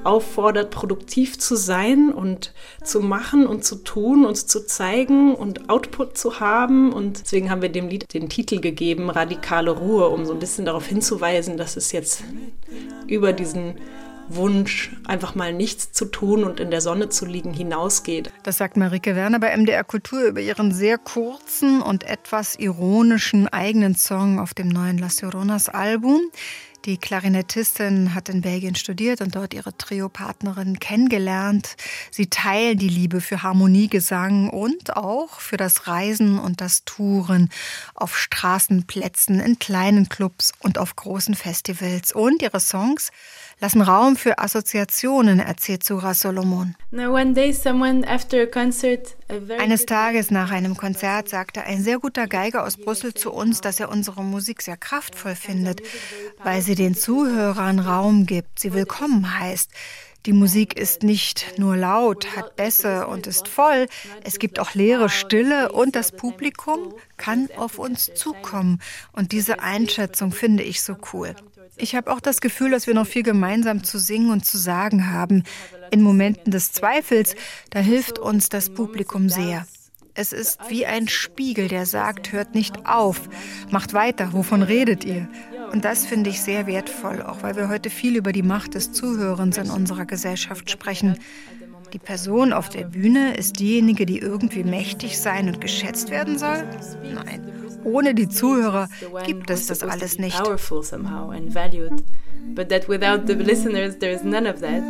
auffordert, 0.04 0.70
produktiv 0.70 1.38
zu 1.38 1.56
sein 1.56 2.12
und 2.12 2.52
zu 2.82 3.00
machen 3.00 3.46
und 3.46 3.64
zu 3.64 3.76
tun, 3.76 4.24
uns 4.24 4.46
zu 4.46 4.66
zeigen 4.66 5.34
und 5.34 5.68
Output 5.68 6.16
zu 6.16 6.40
haben. 6.40 6.92
Und 6.92 7.20
deswegen 7.20 7.50
haben 7.50 7.62
wir 7.62 7.68
dem 7.68 7.88
Lied 7.88 8.12
den 8.12 8.28
Titel 8.28 8.60
gegeben, 8.60 9.10
Radikale 9.10 9.70
Ruhe, 9.70 10.08
um 10.08 10.24
so 10.24 10.32
ein 10.32 10.38
bisschen 10.38 10.64
darauf 10.64 10.86
hinzuweisen, 10.86 11.56
dass 11.56 11.76
es 11.76 11.92
jetzt 11.92 12.24
über 13.06 13.32
diesen 13.32 13.74
Wunsch, 14.34 14.92
einfach 15.06 15.34
mal 15.34 15.52
nichts 15.52 15.92
zu 15.92 16.04
tun 16.04 16.44
und 16.44 16.60
in 16.60 16.70
der 16.70 16.80
Sonne 16.80 17.08
zu 17.08 17.26
liegen, 17.26 17.52
hinausgeht. 17.52 18.32
Das 18.44 18.58
sagt 18.58 18.76
Marike 18.76 19.16
Werner 19.16 19.40
bei 19.40 19.56
MDR 19.56 19.84
Kultur 19.84 20.22
über 20.22 20.40
ihren 20.40 20.72
sehr 20.72 20.98
kurzen 20.98 21.82
und 21.82 22.04
etwas 22.04 22.56
ironischen 22.56 23.48
eigenen 23.48 23.96
Song 23.96 24.38
auf 24.38 24.54
dem 24.54 24.68
neuen 24.68 24.98
Las 24.98 25.20
Lloronas 25.20 25.68
Album. 25.68 26.20
Die 26.86 26.96
Klarinettistin 26.96 28.14
hat 28.14 28.30
in 28.30 28.40
Belgien 28.40 28.74
studiert 28.74 29.20
und 29.20 29.36
dort 29.36 29.52
ihre 29.52 29.76
Trio-Partnerin 29.76 30.78
kennengelernt. 30.78 31.76
Sie 32.10 32.28
teilen 32.28 32.78
die 32.78 32.88
Liebe 32.88 33.20
für 33.20 33.42
Harmoniegesang 33.42 34.48
und 34.48 34.96
auch 34.96 35.40
für 35.40 35.58
das 35.58 35.86
Reisen 35.88 36.38
und 36.38 36.62
das 36.62 36.86
Touren 36.86 37.50
auf 37.94 38.16
Straßenplätzen, 38.16 39.40
in 39.40 39.58
kleinen 39.58 40.08
Clubs 40.08 40.54
und 40.60 40.78
auf 40.78 40.96
großen 40.96 41.34
Festivals. 41.34 42.12
Und 42.12 42.40
ihre 42.40 42.60
Songs 42.60 43.10
lassen 43.60 43.82
Raum 43.82 44.16
für 44.16 44.38
Assoziationen, 44.38 45.38
erzählt 45.38 45.84
Sura 45.84 46.14
Solomon. 46.14 46.74
Eines 49.58 49.86
Tages 49.86 50.30
nach 50.30 50.50
einem 50.50 50.76
Konzert 50.76 51.28
sagte 51.28 51.62
ein 51.62 51.82
sehr 51.82 51.98
guter 51.98 52.26
Geiger 52.26 52.64
aus 52.64 52.76
Brüssel 52.76 53.14
zu 53.14 53.30
uns, 53.32 53.60
dass 53.60 53.78
er 53.78 53.90
unsere 53.90 54.24
Musik 54.24 54.62
sehr 54.62 54.76
kraftvoll 54.76 55.34
findet, 55.34 55.82
weil 56.42 56.62
sie 56.62 56.74
den 56.74 56.94
Zuhörern 56.94 57.78
Raum 57.78 58.26
gibt, 58.26 58.58
sie 58.58 58.72
willkommen 58.72 59.38
heißt. 59.38 59.70
Die 60.26 60.34
Musik 60.34 60.78
ist 60.78 61.02
nicht 61.02 61.58
nur 61.58 61.76
laut, 61.76 62.36
hat 62.36 62.54
Bässe 62.56 63.06
und 63.06 63.26
ist 63.26 63.48
voll, 63.48 63.86
es 64.22 64.38
gibt 64.38 64.58
auch 64.58 64.74
leere 64.74 65.08
Stille 65.08 65.72
und 65.72 65.96
das 65.96 66.12
Publikum 66.12 66.92
kann 67.16 67.48
auf 67.56 67.78
uns 67.78 68.10
zukommen. 68.14 68.80
Und 69.12 69.32
diese 69.32 69.60
Einschätzung 69.60 70.32
finde 70.32 70.62
ich 70.62 70.82
so 70.82 70.96
cool. 71.14 71.34
Ich 71.80 71.94
habe 71.94 72.12
auch 72.12 72.20
das 72.20 72.40
Gefühl, 72.40 72.70
dass 72.70 72.86
wir 72.86 72.94
noch 72.94 73.06
viel 73.06 73.22
gemeinsam 73.22 73.82
zu 73.82 73.98
singen 73.98 74.30
und 74.30 74.44
zu 74.44 74.58
sagen 74.58 75.10
haben. 75.10 75.44
In 75.90 76.02
Momenten 76.02 76.52
des 76.52 76.72
Zweifels, 76.72 77.34
da 77.70 77.78
hilft 77.78 78.18
uns 78.18 78.48
das 78.48 78.70
Publikum 78.70 79.28
sehr. 79.28 79.66
Es 80.14 80.32
ist 80.32 80.58
wie 80.68 80.84
ein 80.84 81.08
Spiegel, 81.08 81.68
der 81.68 81.86
sagt, 81.86 82.32
hört 82.32 82.54
nicht 82.54 82.86
auf, 82.86 83.28
macht 83.70 83.94
weiter, 83.94 84.32
wovon 84.32 84.62
redet 84.62 85.04
ihr? 85.04 85.28
Und 85.72 85.84
das 85.84 86.04
finde 86.04 86.30
ich 86.30 86.42
sehr 86.42 86.66
wertvoll, 86.66 87.22
auch 87.22 87.42
weil 87.42 87.56
wir 87.56 87.68
heute 87.68 87.90
viel 87.90 88.16
über 88.16 88.32
die 88.32 88.42
Macht 88.42 88.74
des 88.74 88.92
Zuhörens 88.92 89.56
in 89.56 89.70
unserer 89.70 90.04
Gesellschaft 90.04 90.70
sprechen. 90.70 91.16
Die 91.92 91.98
Person 91.98 92.52
auf 92.52 92.68
der 92.68 92.84
Bühne 92.84 93.34
ist 93.36 93.58
diejenige, 93.58 94.06
die 94.06 94.18
irgendwie 94.18 94.62
mächtig 94.62 95.18
sein 95.18 95.48
und 95.48 95.60
geschätzt 95.60 96.10
werden 96.10 96.38
soll? 96.38 96.64
Nein. 97.12 97.40
Ohne 97.84 98.14
die 98.14 98.28
Zuhörer 98.28 98.88
gibt 99.26 99.50
es 99.50 99.66
das 99.66 99.82
alles 99.82 100.18
nicht. 100.18 100.40
But 102.54 102.68
that 102.70 102.88
without 102.88 103.26
the 103.26 103.34
listeners 103.34 103.98
there 103.98 104.12
is 104.12 104.22
none 104.24 104.48
of 104.48 104.60
that. 104.60 104.82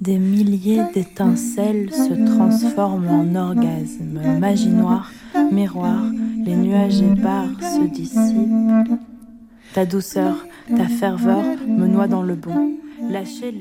Des 0.00 0.18
milliers 0.18 0.86
d'étincelles 0.92 1.90
se 1.90 2.36
transforment 2.36 3.36
en 3.36 3.36
orgasmes, 3.36 4.38
magie 4.38 4.68
noire, 4.68 5.10
miroir, 5.50 6.04
les 6.44 6.56
nuages 6.56 7.00
épars 7.00 7.50
se 7.60 7.86
dissipent. 7.88 8.98
Ta 9.72 9.84
douceur, 9.84 10.36
ta 10.68 10.88
ferveur 10.88 11.44
me 11.66 11.86
noie 11.86 12.08
dans 12.08 12.22
le 12.22 12.34
bon. 12.34 12.78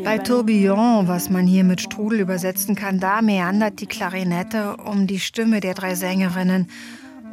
Bei 0.04 0.20
Tourbillon, 0.20 1.08
was 1.08 1.30
man 1.30 1.46
hier 1.46 1.64
mit 1.64 1.82
Strudel 1.82 2.22
übersetzen 2.22 2.76
kann, 2.76 3.00
da 3.00 3.22
meandert 3.22 3.82
die 3.82 3.88
Klarinette 3.88 4.78
um 4.78 5.06
die 5.06 5.20
Stimme 5.20 5.60
der 5.60 5.74
drei 5.74 5.96
Sängerinnen. 5.96 6.68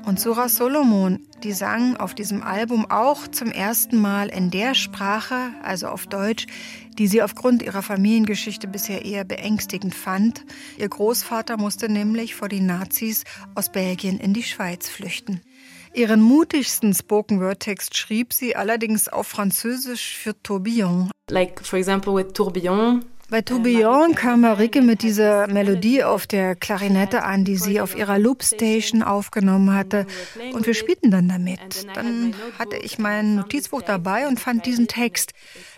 Und 0.06 0.18
Sura 0.18 0.48
Solomon, 0.48 1.20
die 1.44 1.52
sang 1.52 1.96
auf 1.96 2.14
diesem 2.14 2.42
Album 2.42 2.87
auch 2.90 3.28
zum 3.28 3.52
ersten 3.52 4.00
Mal 4.00 4.28
in 4.28 4.50
der 4.50 4.74
Sprache, 4.74 5.50
also 5.62 5.88
auf 5.88 6.06
Deutsch, 6.06 6.46
die 6.98 7.06
sie 7.06 7.22
aufgrund 7.22 7.62
ihrer 7.62 7.83
Familiengeschichte 7.83 8.66
bisher 8.66 9.04
eher 9.04 9.24
beängstigend 9.24 9.94
fand. 9.94 10.44
Ihr 10.78 10.88
Großvater 10.88 11.59
musste 11.59 11.88
nämlich 11.88 12.35
vor 12.35 12.48
den 12.48 12.66
Nazis 12.66 13.24
aus 13.54 13.70
Belgien 13.70 14.18
in 14.18 14.33
die 14.33 14.42
Schweiz 14.42 14.88
flüchten. 14.88 15.42
Ihren 15.92 16.20
mutigsten 16.20 16.95
Spoken 16.95 17.41
Word 17.41 17.61
Text 17.61 17.97
schrieb 17.97 18.32
sie 18.32 18.55
allerdings 18.55 19.09
auf 19.09 19.26
Französisch 19.26 20.16
für 20.16 20.41
Tourbillon. 20.43 21.11
Like 21.28 21.64
for 21.64 21.78
example 21.78 22.14
with 22.14 22.32
Tourbillon. 22.32 23.05
Bei 23.28 23.43
Tourbillon 23.43 24.16
kam 24.16 24.41
Marike 24.41 24.82
mit 24.82 25.03
dieser 25.03 25.47
Melodie 25.47 26.03
auf 26.03 26.26
der 26.26 26.57
Klarinette 26.57 27.22
an, 27.22 27.45
die 27.45 27.57
sie 27.57 27.80
auf 27.80 27.97
ihrer 27.97 28.18
Loopstation 28.18 29.05
aufgenommen 29.05 29.72
hatte. 29.72 30.07
Und 30.53 30.66
wir 30.66 30.74
spielten 30.74 31.12
dann 31.12 31.28
damit. 31.28 31.86
Dann 31.95 32.34
hatte 32.59 32.76
ich 32.76 32.99
mein 32.99 33.36
Notizbuch 33.36 33.82
dabei 33.82 34.26
und 34.26 34.41
fand 34.41 34.66
diesen 34.66 34.88
Text. 34.88 35.32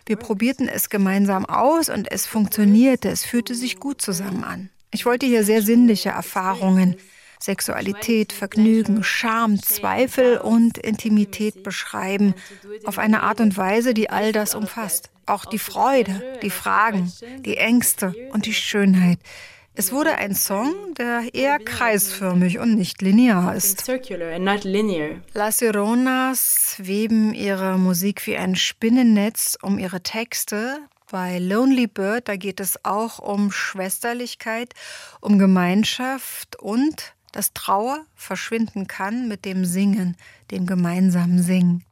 Wir 0.07 0.17
probierten 0.17 0.67
es 0.67 0.89
gemeinsam 0.89 1.45
aus 1.45 1.91
und 1.91 2.11
es 2.11 2.27
funktionierte. 2.27 3.11
Es 3.11 3.25
fühlte 3.25 3.55
sich 3.55 3.79
gut 3.79 4.01
zusammen 4.01 4.45
an. 4.45 4.71
Ich 4.91 5.05
wollte 5.05 5.27
hier 5.27 5.45
sehr 5.45 5.61
sinnliche 5.61 6.09
Erfahrungen 6.09 6.97
Sexualität, 7.43 8.33
Vergnügen, 8.33 9.03
Scham, 9.03 9.61
Zweifel 9.61 10.39
und 10.39 10.79
Intimität 10.79 11.63
beschreiben, 11.63 12.35
auf 12.85 12.99
eine 12.99 13.23
Art 13.23 13.41
und 13.41 13.57
Weise, 13.57 13.95
die 13.95 14.11
all 14.11 14.33
das 14.33 14.55
umfasst. 14.55 15.11
Auch 15.27 15.45
die 15.45 15.59
Freude, 15.59 16.39
die 16.43 16.51
Fragen, 16.51 17.13
die 17.41 17.57
Ängste 17.57 18.15
und 18.33 18.47
die 18.47 18.55
Schönheit. 18.55 19.19
Es 19.75 19.91
wurde 19.91 20.17
ein 20.17 20.35
Song, 20.35 20.75
der 20.99 21.35
eher 21.35 21.59
kreisförmig 21.59 22.59
und 22.59 22.75
nicht 22.77 23.01
linear 23.01 23.55
ist. 23.57 23.91
Las 25.33 25.63
Ironas 25.63 26.75
weben 26.79 27.33
ihre 27.33 27.79
Musik 27.79 28.27
wie 28.27 28.37
ein 28.37 28.55
Spinnennetz 28.55 29.57
um 29.63 29.79
ihre 29.79 30.03
Texte. 30.03 30.79
Bei 31.11 31.39
Lonely 31.39 31.87
Bird, 31.87 32.29
da 32.29 32.37
geht 32.37 32.61
es 32.61 32.85
auch 32.85 33.19
um 33.19 33.51
Schwesterlichkeit, 33.51 34.75
um 35.21 35.39
Gemeinschaft 35.39 36.57
und 36.57 37.15
dass 37.33 37.53
Trauer 37.53 38.05
verschwinden 38.15 38.87
kann 38.87 39.29
mit 39.29 39.45
dem 39.45 39.65
Singen, 39.65 40.17
dem 40.51 40.67
gemeinsamen 40.67 41.43
Singen. 41.43 41.85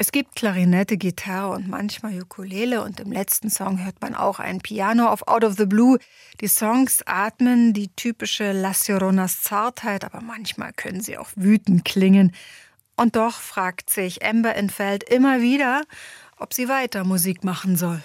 Es 0.00 0.12
gibt 0.12 0.36
Klarinette, 0.36 0.96
Gitarre 0.96 1.56
und 1.56 1.66
manchmal 1.66 2.14
Ukulele 2.20 2.84
und 2.84 3.00
im 3.00 3.10
letzten 3.10 3.50
Song 3.50 3.84
hört 3.84 4.00
man 4.00 4.14
auch 4.14 4.38
ein 4.38 4.60
Piano 4.60 5.08
auf 5.08 5.26
Out 5.26 5.42
of 5.42 5.56
the 5.56 5.66
Blue. 5.66 5.98
Die 6.40 6.46
Songs 6.46 7.02
atmen 7.04 7.72
die 7.72 7.88
typische 7.88 8.52
La 8.52 8.72
Sironas 8.72 9.42
Zartheit, 9.42 10.04
aber 10.04 10.20
manchmal 10.20 10.72
können 10.72 11.00
sie 11.00 11.18
auch 11.18 11.30
wütend 11.34 11.84
klingen. 11.84 12.32
Und 12.94 13.16
doch 13.16 13.40
fragt 13.40 13.90
sich 13.90 14.24
Amber 14.24 14.54
Infeld 14.54 15.02
immer 15.02 15.40
wieder, 15.40 15.82
ob 16.38 16.54
sie 16.54 16.68
weiter 16.68 17.04
Musik 17.04 17.44
machen 17.44 17.76
soll. 17.76 18.00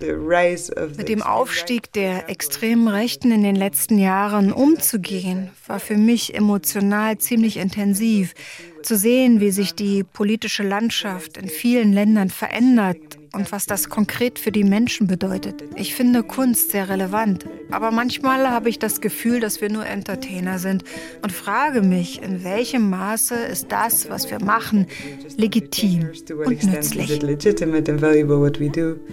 Mit 0.97 1.09
dem 1.09 1.21
Aufstieg 1.21 1.91
der 1.93 2.29
extremen 2.29 2.87
Rechten 2.87 3.31
in 3.31 3.43
den 3.43 3.55
letzten 3.55 3.97
Jahren 3.97 4.51
umzugehen, 4.51 5.49
war 5.67 5.79
für 5.79 5.97
mich 5.97 6.35
emotional 6.35 7.17
ziemlich 7.17 7.57
intensiv. 7.57 8.33
Zu 8.81 8.97
sehen, 8.97 9.39
wie 9.39 9.51
sich 9.51 9.75
die 9.75 10.03
politische 10.03 10.63
Landschaft 10.63 11.37
in 11.37 11.47
vielen 11.47 11.93
Ländern 11.93 12.29
verändert 12.29 13.17
und 13.33 13.51
was 13.51 13.65
das 13.65 13.89
konkret 13.89 14.39
für 14.39 14.51
die 14.51 14.63
Menschen 14.63 15.07
bedeutet. 15.07 15.63
Ich 15.75 15.95
finde 15.95 16.23
Kunst 16.23 16.71
sehr 16.71 16.87
relevant, 16.87 17.45
aber 17.71 17.91
manchmal 17.91 18.49
habe 18.49 18.69
ich 18.69 18.79
das 18.79 19.01
Gefühl, 19.01 19.39
dass 19.39 19.59
wir 19.59 19.69
nur 19.69 19.85
Entertainer 19.85 20.59
sind 20.59 20.83
und 21.21 21.31
frage 21.31 21.81
mich, 21.81 22.21
in 22.21 22.43
welchem 22.43 22.89
Maße 22.89 23.35
ist 23.35 23.71
das, 23.71 24.09
was 24.09 24.29
wir 24.29 24.39
machen, 24.43 24.87
legitim 25.35 26.09
und 26.45 26.63
nützlich. 26.63 27.19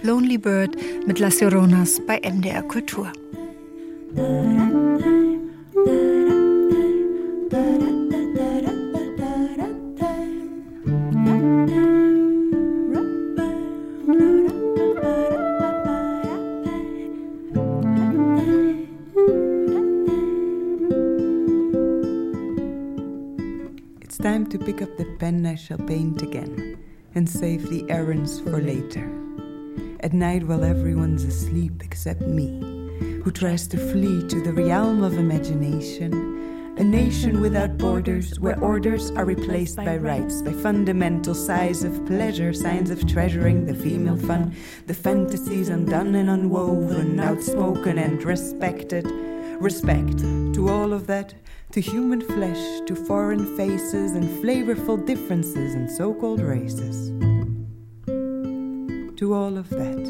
Lonely 0.03 0.37
Bird 0.37 0.77
mit 1.07 1.19
Las 1.19 1.39
Sironas 1.39 1.99
bei 2.05 2.21
MDR 2.23 2.61
Kultur. 2.63 3.11
Pen, 25.21 25.45
I 25.45 25.53
shall 25.53 25.77
paint 25.77 26.23
again 26.23 26.79
and 27.13 27.29
save 27.29 27.69
the 27.69 27.87
errands 27.91 28.39
for 28.39 28.59
later. 28.59 29.07
At 29.99 30.13
night, 30.13 30.47
while 30.47 30.63
everyone's 30.63 31.23
asleep 31.23 31.83
except 31.83 32.21
me, 32.21 32.59
who 33.23 33.29
tries 33.29 33.67
to 33.67 33.77
flee 33.77 34.27
to 34.29 34.41
the 34.41 34.51
realm 34.51 35.03
of 35.03 35.19
imagination. 35.19 36.73
A 36.77 36.83
nation 36.83 37.39
without 37.39 37.77
borders, 37.77 38.39
where 38.39 38.59
orders 38.63 39.11
are 39.11 39.25
replaced 39.25 39.75
by 39.75 39.97
rights, 39.97 40.41
by 40.41 40.53
fundamental 40.53 41.35
size 41.35 41.83
of 41.83 42.03
pleasure, 42.07 42.51
signs 42.51 42.89
of 42.89 43.07
treasuring 43.07 43.67
the 43.67 43.75
female 43.75 44.17
fun, 44.17 44.55
the 44.87 44.95
fantasies 44.95 45.69
undone 45.69 46.15
and 46.15 46.31
unwoven, 46.31 47.19
outspoken 47.19 47.99
and 47.99 48.23
respected. 48.23 49.05
Respect 49.61 50.17
to 50.55 50.69
all 50.69 50.91
of 50.91 51.05
that 51.05 51.35
to 51.73 51.79
human 51.79 52.19
flesh, 52.19 52.81
to 52.87 52.95
foreign 52.95 53.55
faces 53.55 54.13
and 54.13 54.27
flavorful 54.43 55.05
differences 55.05 55.75
and 55.75 55.87
so 55.87 56.15
called 56.15 56.41
races. 56.41 57.11
To 58.07 59.33
all 59.35 59.59
of 59.59 59.69
that. 59.69 60.03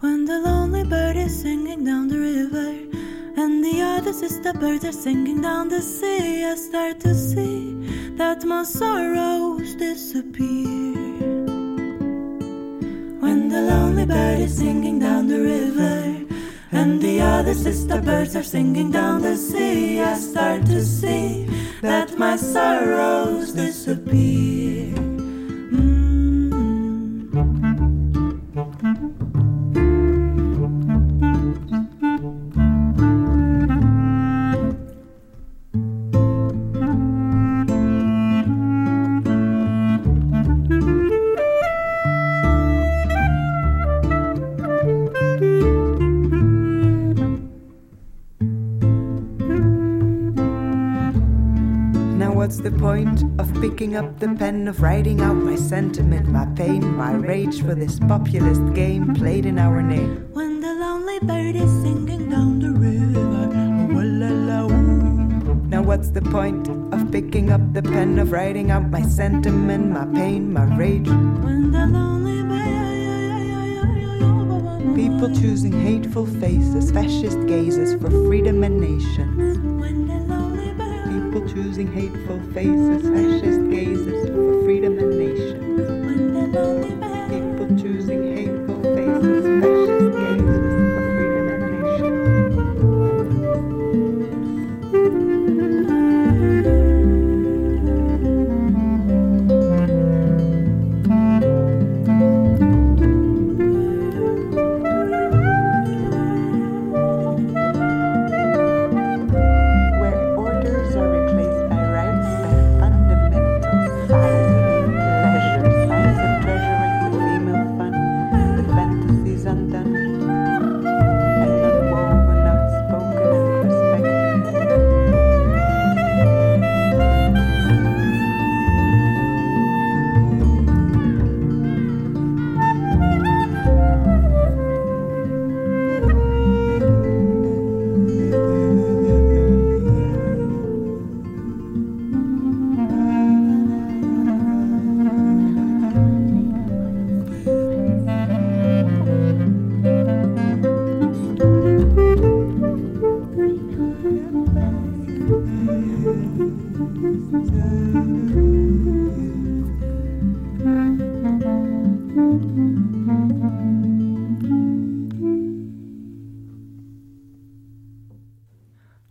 When 0.00 0.24
the 0.24 0.40
lonely 0.44 0.82
bird 0.82 1.16
is 1.16 1.40
singing 1.40 1.84
down 1.84 2.08
the 2.08 2.18
river, 2.18 2.70
and 3.40 3.64
the 3.64 3.80
other 3.80 4.12
sister 4.12 4.52
birds 4.52 4.84
are 4.84 4.90
singing 4.90 5.40
down 5.40 5.68
the 5.68 5.82
sea, 5.82 6.44
I 6.44 6.56
start 6.56 6.98
to 7.02 7.14
see 7.14 7.74
that 8.16 8.44
my 8.44 8.64
sorrows 8.64 9.76
disappear. 9.76 10.96
When 13.20 13.48
the 13.48 13.62
lonely 13.70 14.04
bird 14.04 14.40
is 14.40 14.56
singing 14.56 14.98
down 14.98 15.28
the 15.28 15.40
river, 15.40 16.23
and 16.74 17.00
the 17.00 17.20
other 17.20 17.54
sister 17.54 18.00
birds 18.00 18.34
are 18.34 18.42
singing 18.42 18.90
down 18.90 19.22
the 19.22 19.36
sea. 19.36 20.00
I 20.00 20.14
start 20.14 20.66
to 20.66 20.84
see 20.84 21.46
that 21.82 22.18
my 22.18 22.36
sorrows 22.36 23.52
disappear. 23.52 25.03
what's 52.44 52.58
the 52.58 52.70
point 52.72 53.22
of 53.40 53.50
picking 53.62 53.96
up 53.96 54.18
the 54.20 54.28
pen, 54.34 54.68
of 54.68 54.82
writing 54.82 55.22
out 55.22 55.32
my 55.32 55.56
sentiment, 55.56 56.28
my 56.28 56.44
pain, 56.54 56.94
my 56.94 57.12
rage 57.12 57.62
for 57.62 57.74
this 57.74 57.98
populist 58.00 58.60
game 58.74 59.14
played 59.14 59.46
in 59.46 59.58
our 59.58 59.80
name? 59.80 60.28
When 60.34 60.60
the 60.60 60.74
lonely 60.74 61.20
bird 61.20 61.56
is 61.56 61.70
singing 61.80 62.28
down 62.28 62.58
the 62.58 62.72
river, 62.72 63.48
la, 63.96 64.28
la. 64.28 64.66
Now, 65.68 65.80
what's 65.80 66.10
the 66.10 66.20
point 66.20 66.68
of 66.68 67.10
picking 67.10 67.50
up 67.50 67.62
the 67.72 67.82
pen, 67.82 68.18
of 68.18 68.30
writing 68.30 68.70
out 68.70 68.90
my 68.90 69.00
sentiment, 69.00 69.90
my 69.90 70.04
pain, 70.14 70.52
my 70.52 70.64
rage? 70.76 71.08
When 71.08 71.70
the 71.70 71.86
lonely 71.86 72.42
bird. 72.42 72.84
People 74.94 75.34
choosing 75.34 75.72
hateful 75.72 76.26
faces, 76.26 76.90
fascist 76.90 77.46
gazes 77.46 77.94
for 77.94 78.10
freedom 78.10 78.62
and 78.62 78.78
nations. 78.78 79.63
Choosing 81.54 81.92
hateful 81.92 82.40
faces, 82.52 83.02
fascist 83.02 83.70
gazes 83.70 84.28
for 84.28 84.64
freedom 84.64 84.98
and 84.98 85.16
nations. 85.16 85.63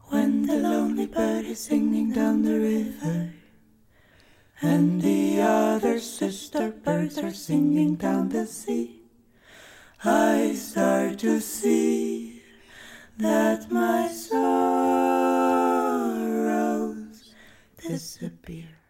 When 0.09 0.45
the 0.45 0.57
lonely 0.57 1.07
bird 1.07 1.45
is 1.45 1.59
singing 1.59 2.11
down 2.11 2.43
the 2.43 2.59
river, 2.59 3.33
and 4.61 5.01
the 5.01 5.41
other 5.41 5.99
sister 5.99 6.69
birds 6.69 7.17
are 7.17 7.33
singing 7.33 7.95
down 7.95 8.29
the 8.29 8.45
sea, 8.45 9.01
I 10.03 10.53
start 10.53 11.17
to 11.19 11.41
see 11.41 12.43
that 13.17 13.71
my 13.71 14.09
sorrows 14.09 14.43
disappear. 17.81 18.82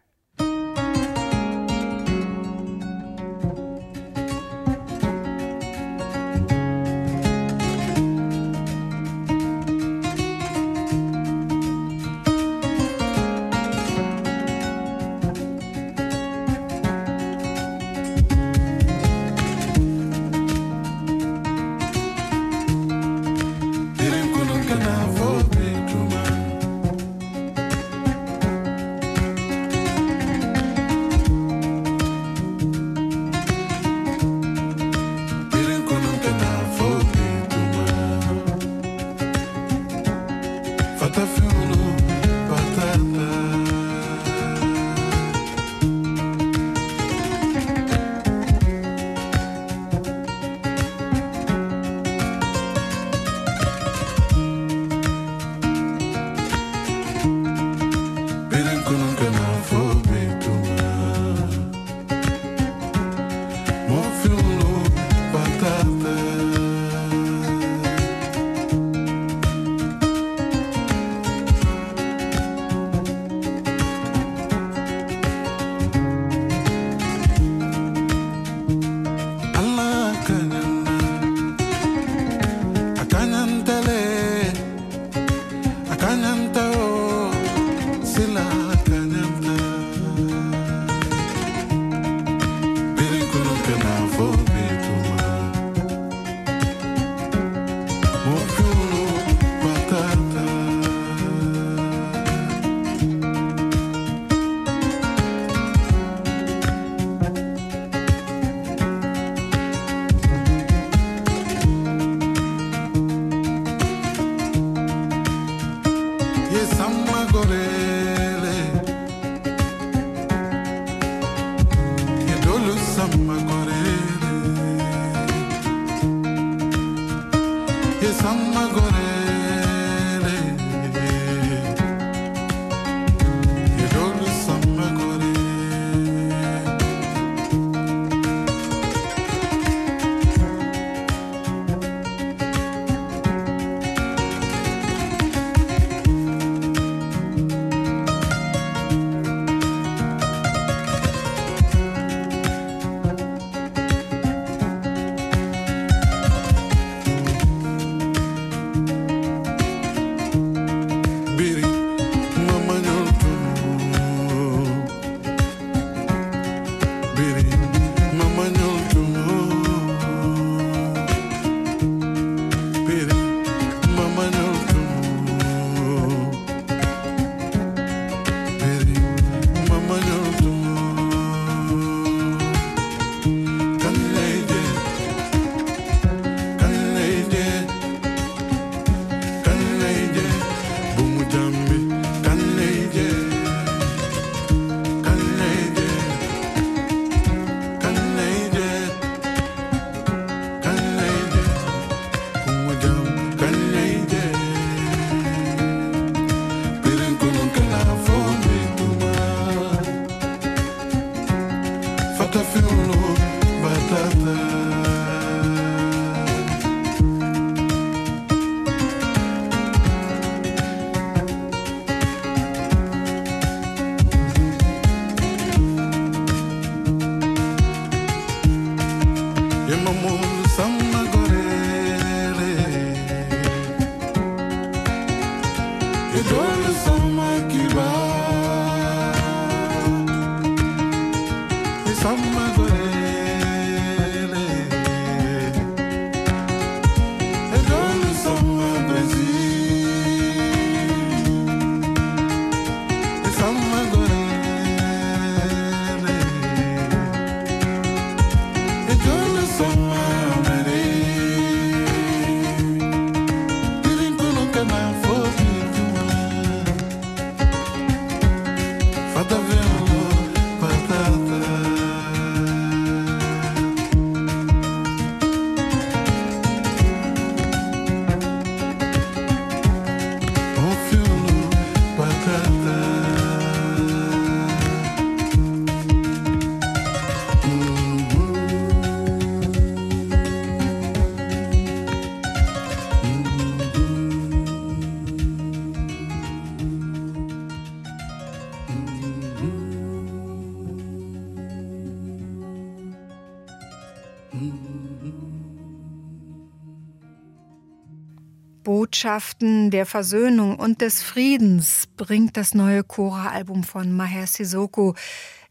Botschaften 309.04 309.70
der 309.70 309.84
Versöhnung 309.84 310.58
und 310.58 310.80
des 310.80 311.02
Friedens 311.02 311.88
bringt 311.98 312.38
das 312.38 312.54
neue 312.54 312.82
Chora-Album 312.82 313.62
von 313.62 313.94
Maher 313.94 314.26
Sissoko. 314.26 314.94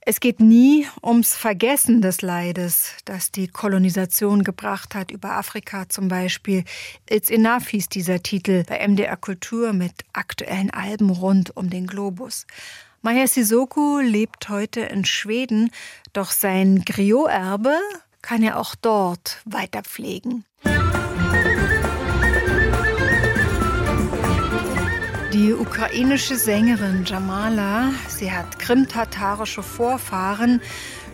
Es 0.02 0.20
geht 0.20 0.40
nie 0.40 0.88
ums 1.04 1.36
Vergessen 1.36 2.02
des 2.02 2.24
Leides, 2.24 2.96
das 3.06 3.30
die 3.30 3.48
Kolonisation 3.48 4.44
gebracht 4.44 4.96
hat, 4.96 5.12
über 5.12 5.34
Afrika 5.34 5.88
zum 5.88 6.08
Beispiel. 6.08 6.64
It's 7.08 7.30
Enough 7.30 7.68
hieß 7.68 7.90
dieser 7.90 8.24
Titel 8.24 8.64
bei 8.64 8.88
MDR 8.88 9.18
Kultur 9.18 9.72
mit 9.72 10.04
aktuellen 10.14 10.72
Alben 10.72 11.12
rund 11.12 11.56
um 11.56 11.70
den 11.70 11.86
Globus. 11.86 12.48
Maher 13.04 13.28
Sissoko 13.28 14.00
lebt 14.00 14.50
heute 14.50 14.82
in 14.82 15.06
Schweden, 15.06 15.70
doch 16.12 16.32
sein 16.32 16.84
Griot-Erbe 16.84 17.78
kann 18.24 18.42
er 18.42 18.58
auch 18.58 18.74
dort 18.74 19.42
weiter 19.46 19.84
pflegen. 19.84 20.44
Die 25.34 25.52
ukrainische 25.52 26.36
Sängerin 26.36 27.06
Jamala, 27.06 27.90
sie 28.08 28.32
hat 28.32 28.60
krimtatarische 28.60 29.64
Vorfahren, 29.64 30.62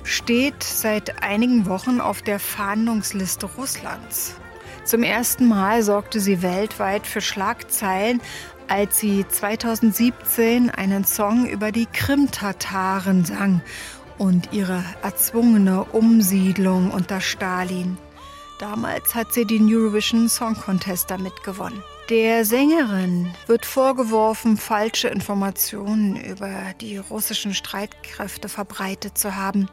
steht 0.03 0.61
seit 0.61 1.23
einigen 1.23 1.67
Wochen 1.67 2.01
auf 2.01 2.21
der 2.21 2.37
Fahndungsliste 2.37 3.45
Russlands. 3.45 4.35
Zum 4.83 5.03
ersten 5.03 5.47
Mal 5.47 5.83
sorgte 5.83 6.19
sie 6.19 6.41
weltweit 6.41 7.07
für 7.07 7.21
Schlagzeilen, 7.21 8.19
als 8.67 8.99
sie 8.99 9.25
2017 9.25 10.69
einen 10.69 11.05
Song 11.05 11.47
über 11.47 11.71
die 11.71 11.85
Krimtataren 11.85 13.23
sang 13.23 13.61
und 14.17 14.51
ihre 14.51 14.83
erzwungene 15.01 15.85
Umsiedlung 15.85 16.91
unter 16.91 17.21
Stalin. 17.21 17.97
Damals 18.59 19.15
hat 19.15 19.31
sie 19.31 19.45
den 19.45 19.73
Eurovision 19.73 20.27
Song 20.27 20.55
Contest 20.55 21.09
damit 21.09 21.41
gewonnen. 21.43 21.81
Der 22.09 22.43
Sängerin 22.43 23.31
wird 23.45 23.67
vorgeworfen, 23.67 24.57
falsche 24.57 25.09
Informationen 25.09 26.15
über 26.15 26.73
die 26.81 26.97
russischen 26.97 27.53
Streitkräfte 27.53 28.49
verbreitet 28.49 29.15
zu 29.15 29.35
haben. 29.35 29.69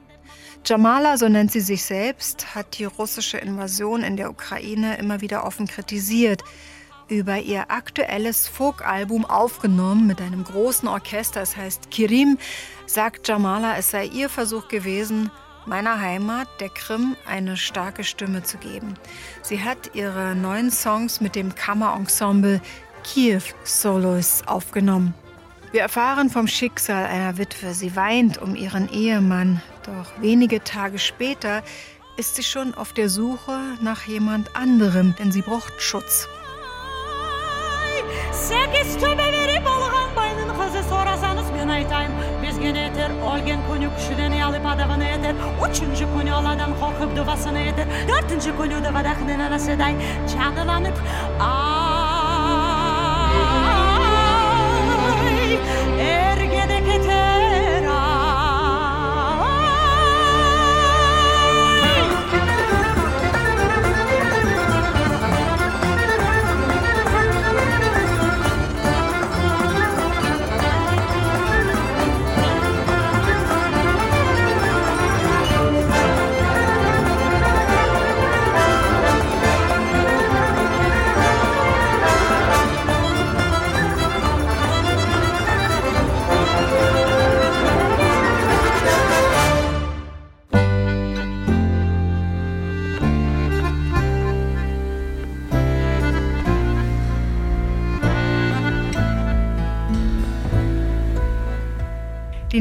Jamala, 0.67 1.17
so 1.17 1.31
nennt 1.31 1.51
sie 1.51 1.61
sich 1.61 1.83
selbst, 1.83 2.55
hat 2.55 2.79
die 2.79 2.85
russische 2.85 3.39
Invasion 3.39 4.03
in 4.03 4.19
der 4.19 4.29
Ukraine 4.29 4.99
immer 4.99 5.23
wieder 5.23 5.47
offen 5.47 5.67
kritisiert. 5.67 6.45
Über 7.09 7.39
ihr 7.39 7.71
aktuelles 7.71 8.49
Folk-Album 8.49 9.25
aufgenommen 9.25 10.07
mit 10.07 10.21
einem 10.21 10.45
großen 10.45 10.89
Orchester, 10.89 11.41
es 11.41 11.57
heißt 11.57 11.91
Kirim, 11.91 12.37
sagt 12.85 13.27
Jamala, 13.27 13.79
es 13.79 13.93
sei 13.93 14.05
ihr 14.05 14.29
Versuch 14.29 14.69
gewesen, 14.69 15.31
meiner 15.67 16.01
Heimat, 16.01 16.49
der 16.61 16.69
Krim, 16.69 17.17
eine 17.27 17.57
starke 17.57 18.05
Stimme 18.05 18.43
zu 18.43 18.59
geben. 18.59 18.95
Sie 19.43 19.63
hat 19.63 19.95
ihre 19.95 20.35
neuen 20.35 20.71
Songs 20.71 21.21
mit 21.21 21.35
dem 21.35 21.55
Kammerensemble 21.55 22.61
Kiew 23.05 23.43
Solos 23.65 24.43
aufgenommen. 24.47 25.15
Wir 25.73 25.83
erfahren 25.83 26.31
vom 26.31 26.47
Schicksal 26.47 27.07
einer 27.07 27.39
Witwe. 27.39 27.75
Sie 27.75 27.97
weint 27.97 28.39
um 28.39 28.55
ihren 28.55 28.89
Ehemann, 28.89 29.61
doch 29.85 30.23
wenige 30.23 30.63
Tage 30.65 30.99
später 30.99 31.63
ist 32.17 32.37
sie 32.37 32.43
schon 32.43 32.75
auf 32.75 32.93
der 32.93 33.09
Suche 33.09 33.59
nach 33.81 34.05
jemand 34.05 34.57
anderem, 34.57 35.15
denn 35.19 35.33
sie 35.33 35.43
braucht 35.43 35.81
Schutz. 35.81 36.29
Сынайтайым 41.67 42.13
безген 42.39 42.77
етер 42.79 43.11
өлген 43.27 43.65
күні 43.67 43.89
күшіден 43.97 44.37
алып 44.39 44.69
адабын 44.71 45.01
етер 45.03 45.41
үшінші 45.67 46.07
күні 46.13 46.31
алладан 46.37 46.77
қорқып 46.79 47.17
дұғасын 47.17 47.59
етер 47.59 47.91
төртінші 48.07 48.55
күні 48.61 48.79
дұғадақнын 48.85 49.43
анаседай 49.49 49.99
жағдыланып 50.31 51.01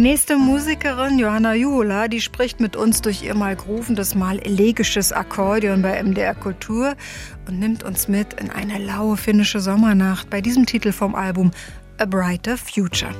nächste 0.05 0.37
Musikerin, 0.37 1.17
Johanna 1.17 1.55
Juhola, 1.55 2.07
die 2.07 2.21
spricht 2.21 2.59
mit 2.59 2.75
uns 2.75 3.01
durch 3.01 3.23
ihr 3.23 3.33
mal 3.33 3.55
groovendes, 3.55 4.13
mal 4.13 4.37
elegisches 4.37 5.11
Akkordeon 5.11 5.81
bei 5.81 6.03
MDR 6.03 6.35
Kultur 6.35 6.93
und 7.47 7.57
nimmt 7.57 7.81
uns 7.81 8.07
mit 8.07 8.33
in 8.33 8.51
eine 8.51 8.77
laue 8.77 9.17
finnische 9.17 9.59
Sommernacht 9.59 10.29
bei 10.29 10.41
diesem 10.41 10.67
Titel 10.67 10.91
vom 10.91 11.15
Album 11.15 11.49
A 11.97 12.05
Brighter 12.05 12.55
Future. 12.55 13.15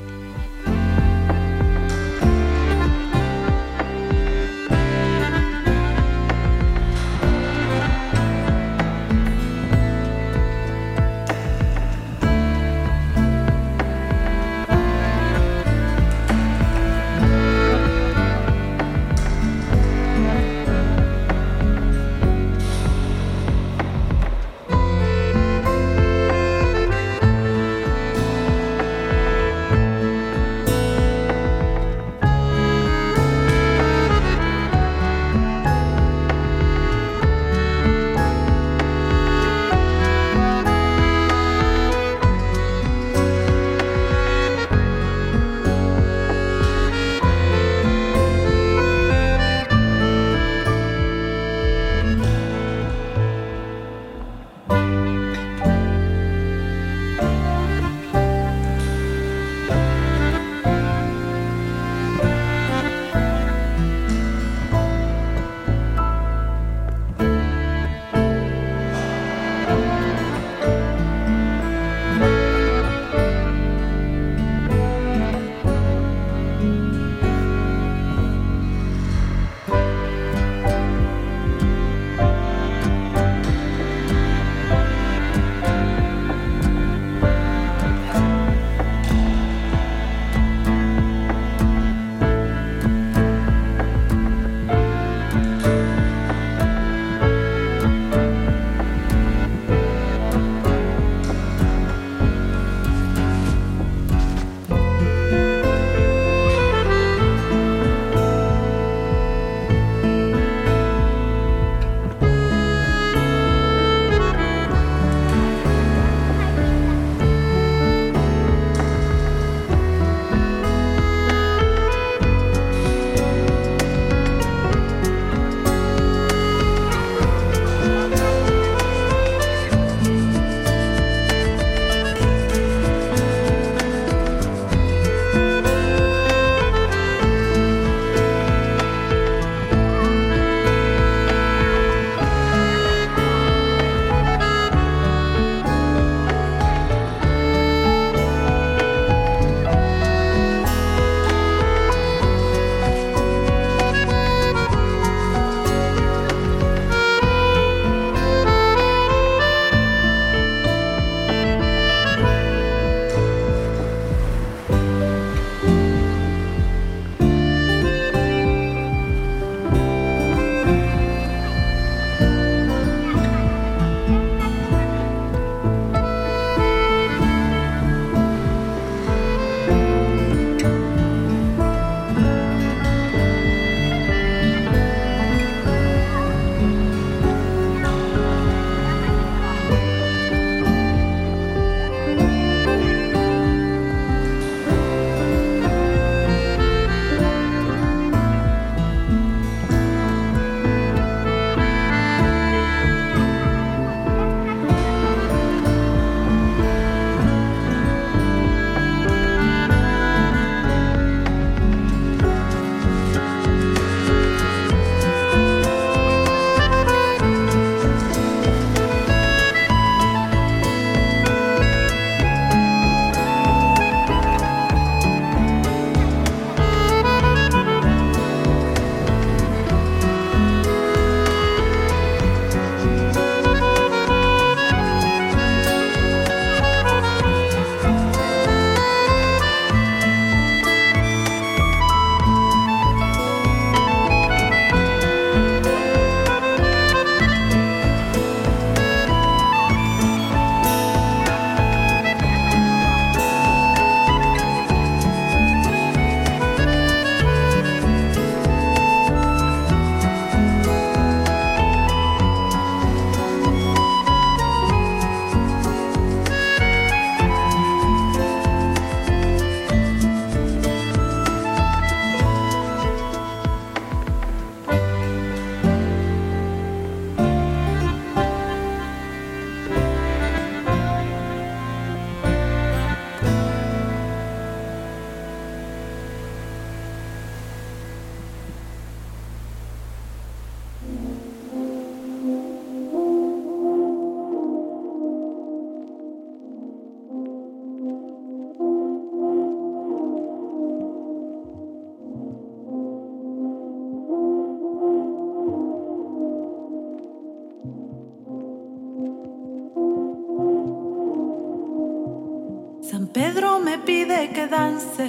Pide 313.86 314.29
que 314.31 314.47
dance, 314.47 315.07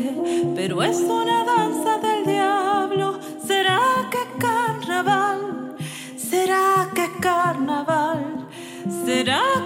pero 0.55 0.83
es 0.83 0.99
una 0.99 1.45
danza 1.45 1.99
del 1.99 2.25
diablo. 2.27 3.19
¿Será 3.47 3.81
que 4.11 4.23
carnaval? 4.39 5.77
¿Será 6.17 6.89
que 6.95 7.09
carnaval? 7.21 8.47
¿Será 9.05 9.43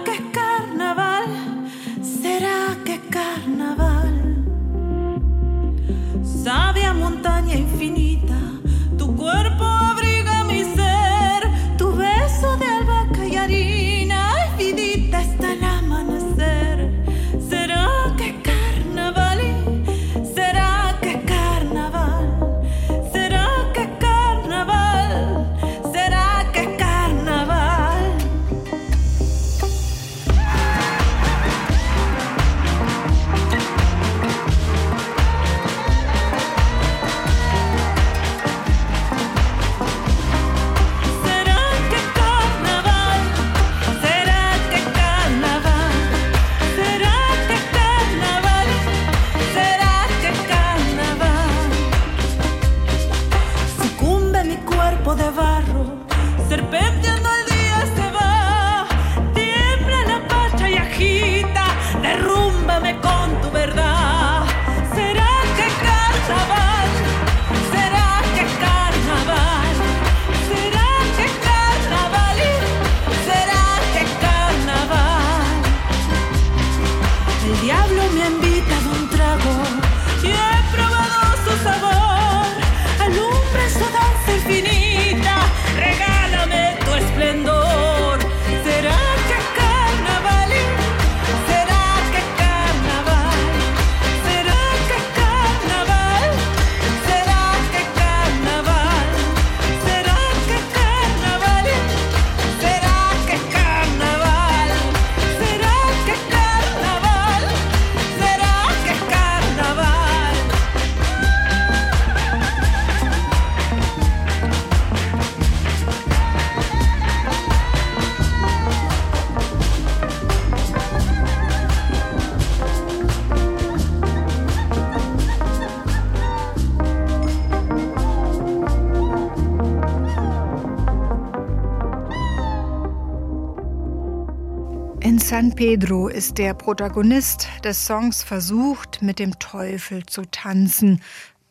Pedro 135.63 136.07
ist 136.07 136.39
der 136.39 136.55
Protagonist 136.55 137.47
des 137.63 137.85
Songs 137.85 138.23
versucht, 138.23 139.03
mit 139.03 139.19
dem 139.19 139.37
Teufel 139.37 140.03
zu 140.07 140.23
tanzen 140.23 141.03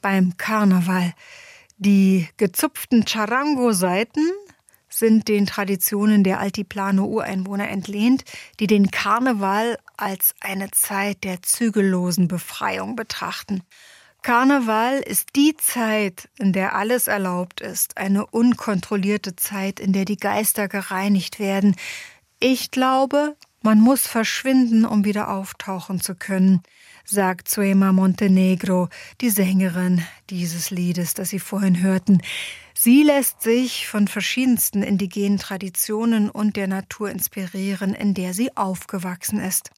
beim 0.03 0.37
Karneval. 0.37 1.13
Die 1.79 2.29
gezupften 2.37 3.07
Charango-Seiten 3.07 4.29
sind 4.89 5.29
den 5.29 5.47
Traditionen 5.47 6.25
der 6.25 6.41
Altiplano-Ureinwohner 6.41 7.69
entlehnt, 7.69 8.25
die 8.59 8.67
den 8.67 8.91
Karneval 8.91 9.79
als 9.97 10.35
eine 10.41 10.73
Zeit 10.73 11.23
der 11.23 11.43
zügellosen 11.43 12.27
Befreiung 12.27 12.97
betrachten. 12.97 13.63
Karneval 14.23 14.99
ist 14.99 15.37
die 15.37 15.57
Zeit, 15.57 16.29
in 16.37 16.53
der 16.53 16.75
alles 16.75 17.07
erlaubt 17.07 17.61
ist, 17.61 17.97
eine 17.97 18.27
unkontrollierte 18.27 19.37
Zeit, 19.37 19.79
in 19.79 19.93
der 19.93 20.05
die 20.05 20.17
Geister 20.17 20.67
gereinigt 20.67 21.39
werden. 21.39 21.77
Ich 22.41 22.73
glaube, 22.73 23.37
man 23.63 23.81
muss 23.81 24.07
verschwinden, 24.07 24.85
um 24.85 25.05
wieder 25.05 25.31
auftauchen 25.31 26.01
zu 26.01 26.15
können, 26.15 26.63
sagt 27.05 27.49
Zuema 27.49 27.93
Montenegro, 27.93 28.89
die 29.21 29.31
Sängerin 29.31 30.03
dieses 30.31 30.71
Liedes, 30.71 31.15
das 31.15 31.31
Sie 31.31 31.39
vorhin 31.39 31.83
hörten. 31.83 32.23
Sie 32.75 33.03
lässt 33.03 33.43
sich 33.43 33.87
von 33.89 34.09
verschiedensten 34.09 34.83
indigenen 34.83 35.39
Traditionen 35.39 36.31
und 36.31 36.57
der 36.57 36.69
Natur 36.69 37.11
inspirieren, 37.11 37.95
in 37.95 38.15
der 38.15 38.33
sie 38.33 38.57
aufgewachsen 38.57 39.39
ist. 39.39 39.71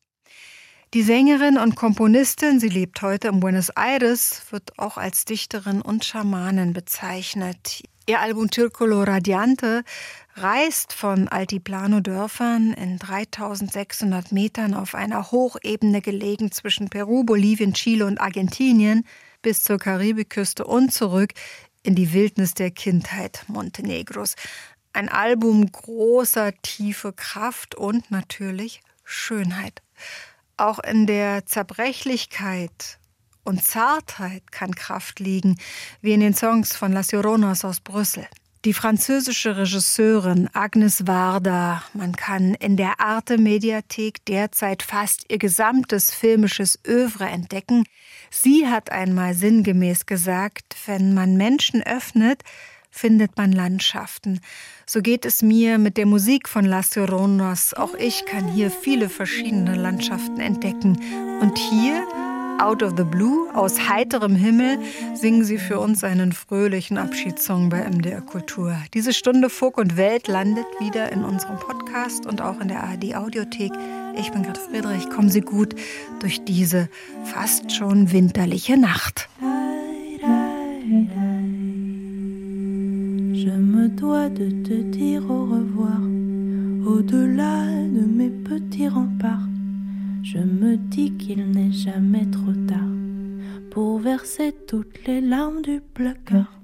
Die 0.94 1.02
Sängerin 1.02 1.56
und 1.56 1.74
Komponistin, 1.74 2.60
sie 2.60 2.68
lebt 2.68 3.00
heute 3.00 3.28
in 3.28 3.40
Buenos 3.40 3.70
Aires, 3.70 4.42
wird 4.50 4.78
auch 4.78 4.98
als 4.98 5.24
Dichterin 5.24 5.80
und 5.80 6.04
Schamanin 6.04 6.74
bezeichnet. 6.74 7.82
Ihr 8.06 8.20
Album 8.20 8.52
Circolo 8.52 9.02
Radiante 9.02 9.84
reist 10.34 10.92
von 10.92 11.28
Altiplano-Dörfern 11.28 12.74
in 12.74 12.98
3600 12.98 14.32
Metern 14.32 14.74
auf 14.74 14.94
einer 14.94 15.30
Hochebene 15.30 16.02
gelegen 16.02 16.52
zwischen 16.52 16.90
Peru, 16.90 17.24
Bolivien, 17.24 17.72
Chile 17.72 18.04
und 18.04 18.20
Argentinien 18.20 19.06
bis 19.40 19.62
zur 19.62 19.78
Karibikküste 19.78 20.66
und 20.66 20.92
zurück 20.92 21.32
in 21.82 21.94
die 21.94 22.12
Wildnis 22.12 22.52
der 22.52 22.70
Kindheit 22.70 23.46
Montenegros. 23.48 24.34
Ein 24.92 25.08
Album 25.08 25.72
großer 25.72 26.52
Tiefe, 26.60 27.14
Kraft 27.14 27.74
und 27.74 28.10
natürlich 28.10 28.82
Schönheit. 29.04 29.80
Auch 30.62 30.78
in 30.78 31.08
der 31.08 31.44
Zerbrechlichkeit 31.44 33.00
und 33.42 33.64
Zartheit 33.64 34.52
kann 34.52 34.76
Kraft 34.76 35.18
liegen, 35.18 35.58
wie 36.02 36.12
in 36.12 36.20
den 36.20 36.34
Songs 36.34 36.76
von 36.76 36.92
Las 36.92 37.10
Lloronas 37.10 37.64
aus 37.64 37.80
Brüssel. 37.80 38.28
Die 38.64 38.72
französische 38.72 39.56
Regisseurin 39.56 40.48
Agnes 40.52 41.04
Varda, 41.08 41.82
man 41.94 42.14
kann 42.14 42.54
in 42.54 42.76
der 42.76 43.00
Arte 43.00 43.38
Mediathek 43.38 44.24
derzeit 44.26 44.84
fast 44.84 45.24
ihr 45.32 45.38
gesamtes 45.38 46.14
filmisches 46.14 46.78
Övre 46.86 47.24
entdecken. 47.24 47.82
Sie 48.30 48.68
hat 48.68 48.92
einmal 48.92 49.34
sinngemäß 49.34 50.06
gesagt, 50.06 50.76
wenn 50.86 51.12
man 51.12 51.36
Menschen 51.36 51.82
öffnet, 51.82 52.44
findet 52.92 53.36
man 53.36 53.50
Landschaften. 53.50 54.38
So 54.86 55.00
geht 55.00 55.24
es 55.24 55.42
mir 55.42 55.78
mit 55.78 55.96
der 55.96 56.06
Musik 56.06 56.48
von 56.48 56.64
Las 56.64 56.94
Lloronas. 56.94 57.74
Auch 57.74 57.94
ich 57.94 58.24
kann 58.26 58.46
hier 58.46 58.70
viele 58.70 59.08
verschiedene 59.08 59.74
Landschaften 59.74 60.38
entdecken. 60.38 61.00
Und 61.40 61.58
hier 61.58 62.06
Out 62.58 62.82
of 62.84 62.92
the 62.96 63.02
Blue, 63.02 63.48
aus 63.54 63.88
heiterem 63.88 64.36
Himmel, 64.36 64.78
singen 65.14 65.42
sie 65.42 65.58
für 65.58 65.80
uns 65.80 66.04
einen 66.04 66.32
fröhlichen 66.32 66.96
Abschiedssong 66.96 67.70
bei 67.70 67.82
MDR 67.82 68.20
Kultur. 68.20 68.76
Diese 68.94 69.12
Stunde 69.12 69.50
Folk 69.50 69.78
und 69.78 69.96
Welt 69.96 70.28
landet 70.28 70.66
wieder 70.78 71.10
in 71.10 71.24
unserem 71.24 71.58
Podcast 71.58 72.24
und 72.24 72.40
auch 72.40 72.60
in 72.60 72.68
der 72.68 72.84
ARD 72.84 73.16
Audiothek. 73.16 73.72
Ich 74.16 74.30
bin 74.30 74.44
Gerd 74.44 74.58
Friedrich. 74.58 75.10
Kommen 75.10 75.30
Sie 75.30 75.40
gut 75.40 75.74
durch 76.20 76.44
diese 76.44 76.88
fast 77.24 77.72
schon 77.72 78.12
winterliche 78.12 78.76
Nacht. 78.76 79.28
Je 83.82 83.88
me 83.88 83.96
dois 83.96 84.28
de 84.28 84.48
te 84.62 84.74
dire 84.74 85.28
au 85.28 85.44
revoir. 85.44 86.00
Au-delà 86.86 87.66
de 87.66 88.04
mes 88.06 88.30
petits 88.30 88.86
remparts, 88.86 89.48
je 90.22 90.38
me 90.38 90.76
dis 90.76 91.10
qu'il 91.14 91.50
n'est 91.50 91.72
jamais 91.72 92.26
trop 92.30 92.52
tard 92.68 92.94
pour 93.72 93.98
verser 93.98 94.54
toutes 94.68 95.04
les 95.08 95.20
larmes 95.20 95.62
du 95.62 95.80
placard. 95.80 96.60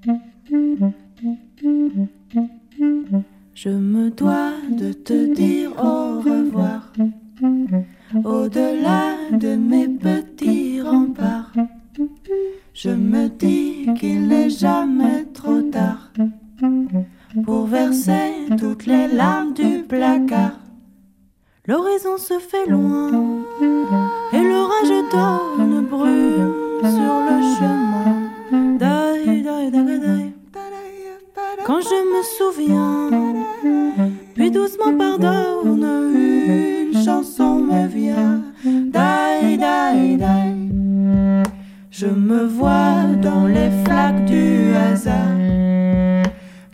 Je 3.54 3.70
me 3.70 4.10
dois 4.10 4.52
de 4.70 4.92
te 4.92 5.34
dire 5.34 5.72
au 5.72 6.20
revoir. 6.20 6.92
Au-delà 8.24 9.16
de 9.32 9.56
mes 9.56 9.88
petits 9.88 10.80
remparts, 10.80 11.52
je 12.74 12.90
me 12.90 13.28
dis 13.28 13.88
qu'il 13.98 14.28
n'est 14.28 14.50
jamais 14.50 15.24
trop 15.34 15.62
tard 15.62 16.07
versait 17.68 18.32
toutes 18.58 18.86
les 18.86 19.06
larmes 19.08 19.52
du 19.52 19.84
placard. 19.88 20.58
L'horizon 21.66 22.16
se 22.16 22.38
fait 22.38 22.66
loin 22.66 23.10
et 24.32 24.42
l'orage 24.42 24.94
donne 25.12 25.86
brûle 25.86 26.52
sur 26.80 27.14
le 27.28 27.36
chemin. 27.56 28.08
Quand 31.66 31.80
je 31.80 31.98
me 32.12 32.22
souviens, 32.36 33.10
puis 34.34 34.50
doucement 34.50 34.96
pardonne, 34.96 35.84
une 36.14 37.04
chanson 37.04 37.56
me 37.56 37.86
vient. 37.86 38.42
Je 42.00 42.06
me 42.06 42.44
vois 42.46 43.02
dans 43.20 43.48
les 43.48 43.70
flaques 43.84 44.24
du 44.26 44.72
hasard. 44.72 45.34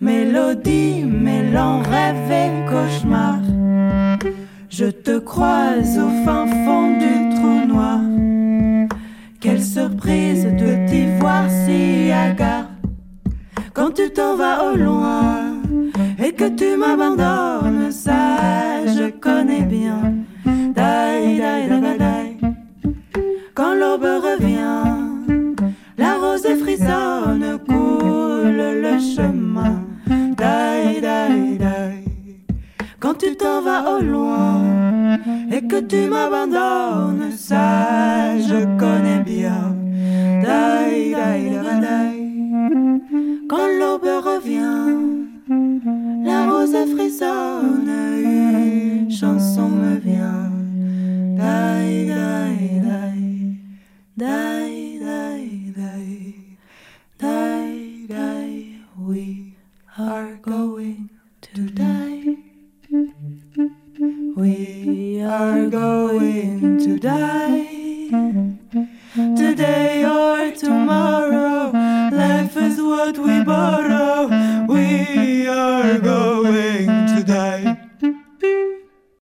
Mélodie 0.05 1.03
mêlant 1.03 1.79
rêve 1.81 2.31
et 2.31 2.71
cauchemar. 2.71 3.39
Je 4.69 4.85
te 4.85 5.17
croise 5.19 5.99
au 5.99 6.11
fin 6.27 6.47
fond 6.47 6.99
du 6.99 7.35
trou 7.35 7.65
noir. 7.67 8.01
Quelle 9.41 9.63
surprise 9.63 10.45
de 10.45 10.87
t'y 10.87 11.07
voir 11.19 11.49
si 11.49 12.11
hagard. 12.13 12.69
Quand 13.73 13.93
tu 13.95 14.11
t'en 14.11 14.37
vas 14.37 14.65
au 14.67 14.77
loin 14.77 15.63
et 16.23 16.33
que 16.33 16.51
tu 16.51 16.77
m'abandonnes, 16.77 17.91
ça 17.91 18.85
je 18.85 19.09
connais 19.09 19.63
bien. 19.63 20.13
Quand 23.55 23.73
l'aube 23.73 24.11
revient, 24.29 25.65
la 25.97 26.15
rose 26.21 26.47
frissonne, 26.61 27.59
coule 27.67 28.83
le 28.85 28.99
chemin. 28.99 29.84
Quand 33.05 33.19
tu 33.19 33.37
t'en 33.37 33.61
vas 33.61 33.97
au 33.97 34.01
loin 34.01 34.63
et 35.53 35.61
que 35.67 35.81
tu 35.81 36.09
m'abandonnes, 36.09 37.33
ça 37.37 38.35
je 38.39 38.65
connais 38.79 39.21
bien. 39.21 39.77
Quand 43.47 43.67
l'aube 43.79 44.09
revient, 44.25 45.27
la 46.25 46.47
rose 46.51 46.77
frissonne, 46.95 47.91
une 48.25 49.11
chanson 49.11 49.69
me 49.69 49.97
vient. 49.99 50.51
Die, 51.37 52.07
die, 52.07 52.81
die, 52.81 53.05
die, 54.17 54.99
die, 54.99 55.69
die, 55.77 55.97
die, 57.21 58.07
die, 58.09 58.79
we 58.97 59.44
are 59.97 60.35
going 60.43 61.09
to 61.41 61.71
die. 61.71 62.37
We 64.37 65.21
are 65.23 65.69
going 65.69 66.79
to 66.81 66.99
die. 66.99 67.67
Today 69.37 70.05
or 70.05 70.51
tomorrow, 70.57 71.71
life 72.11 72.57
is 72.57 72.83
what 72.83 73.19
we 73.19 73.45
borrow. 73.45 74.27
We 74.67 75.47
are 75.47 76.01
going. 76.01 76.74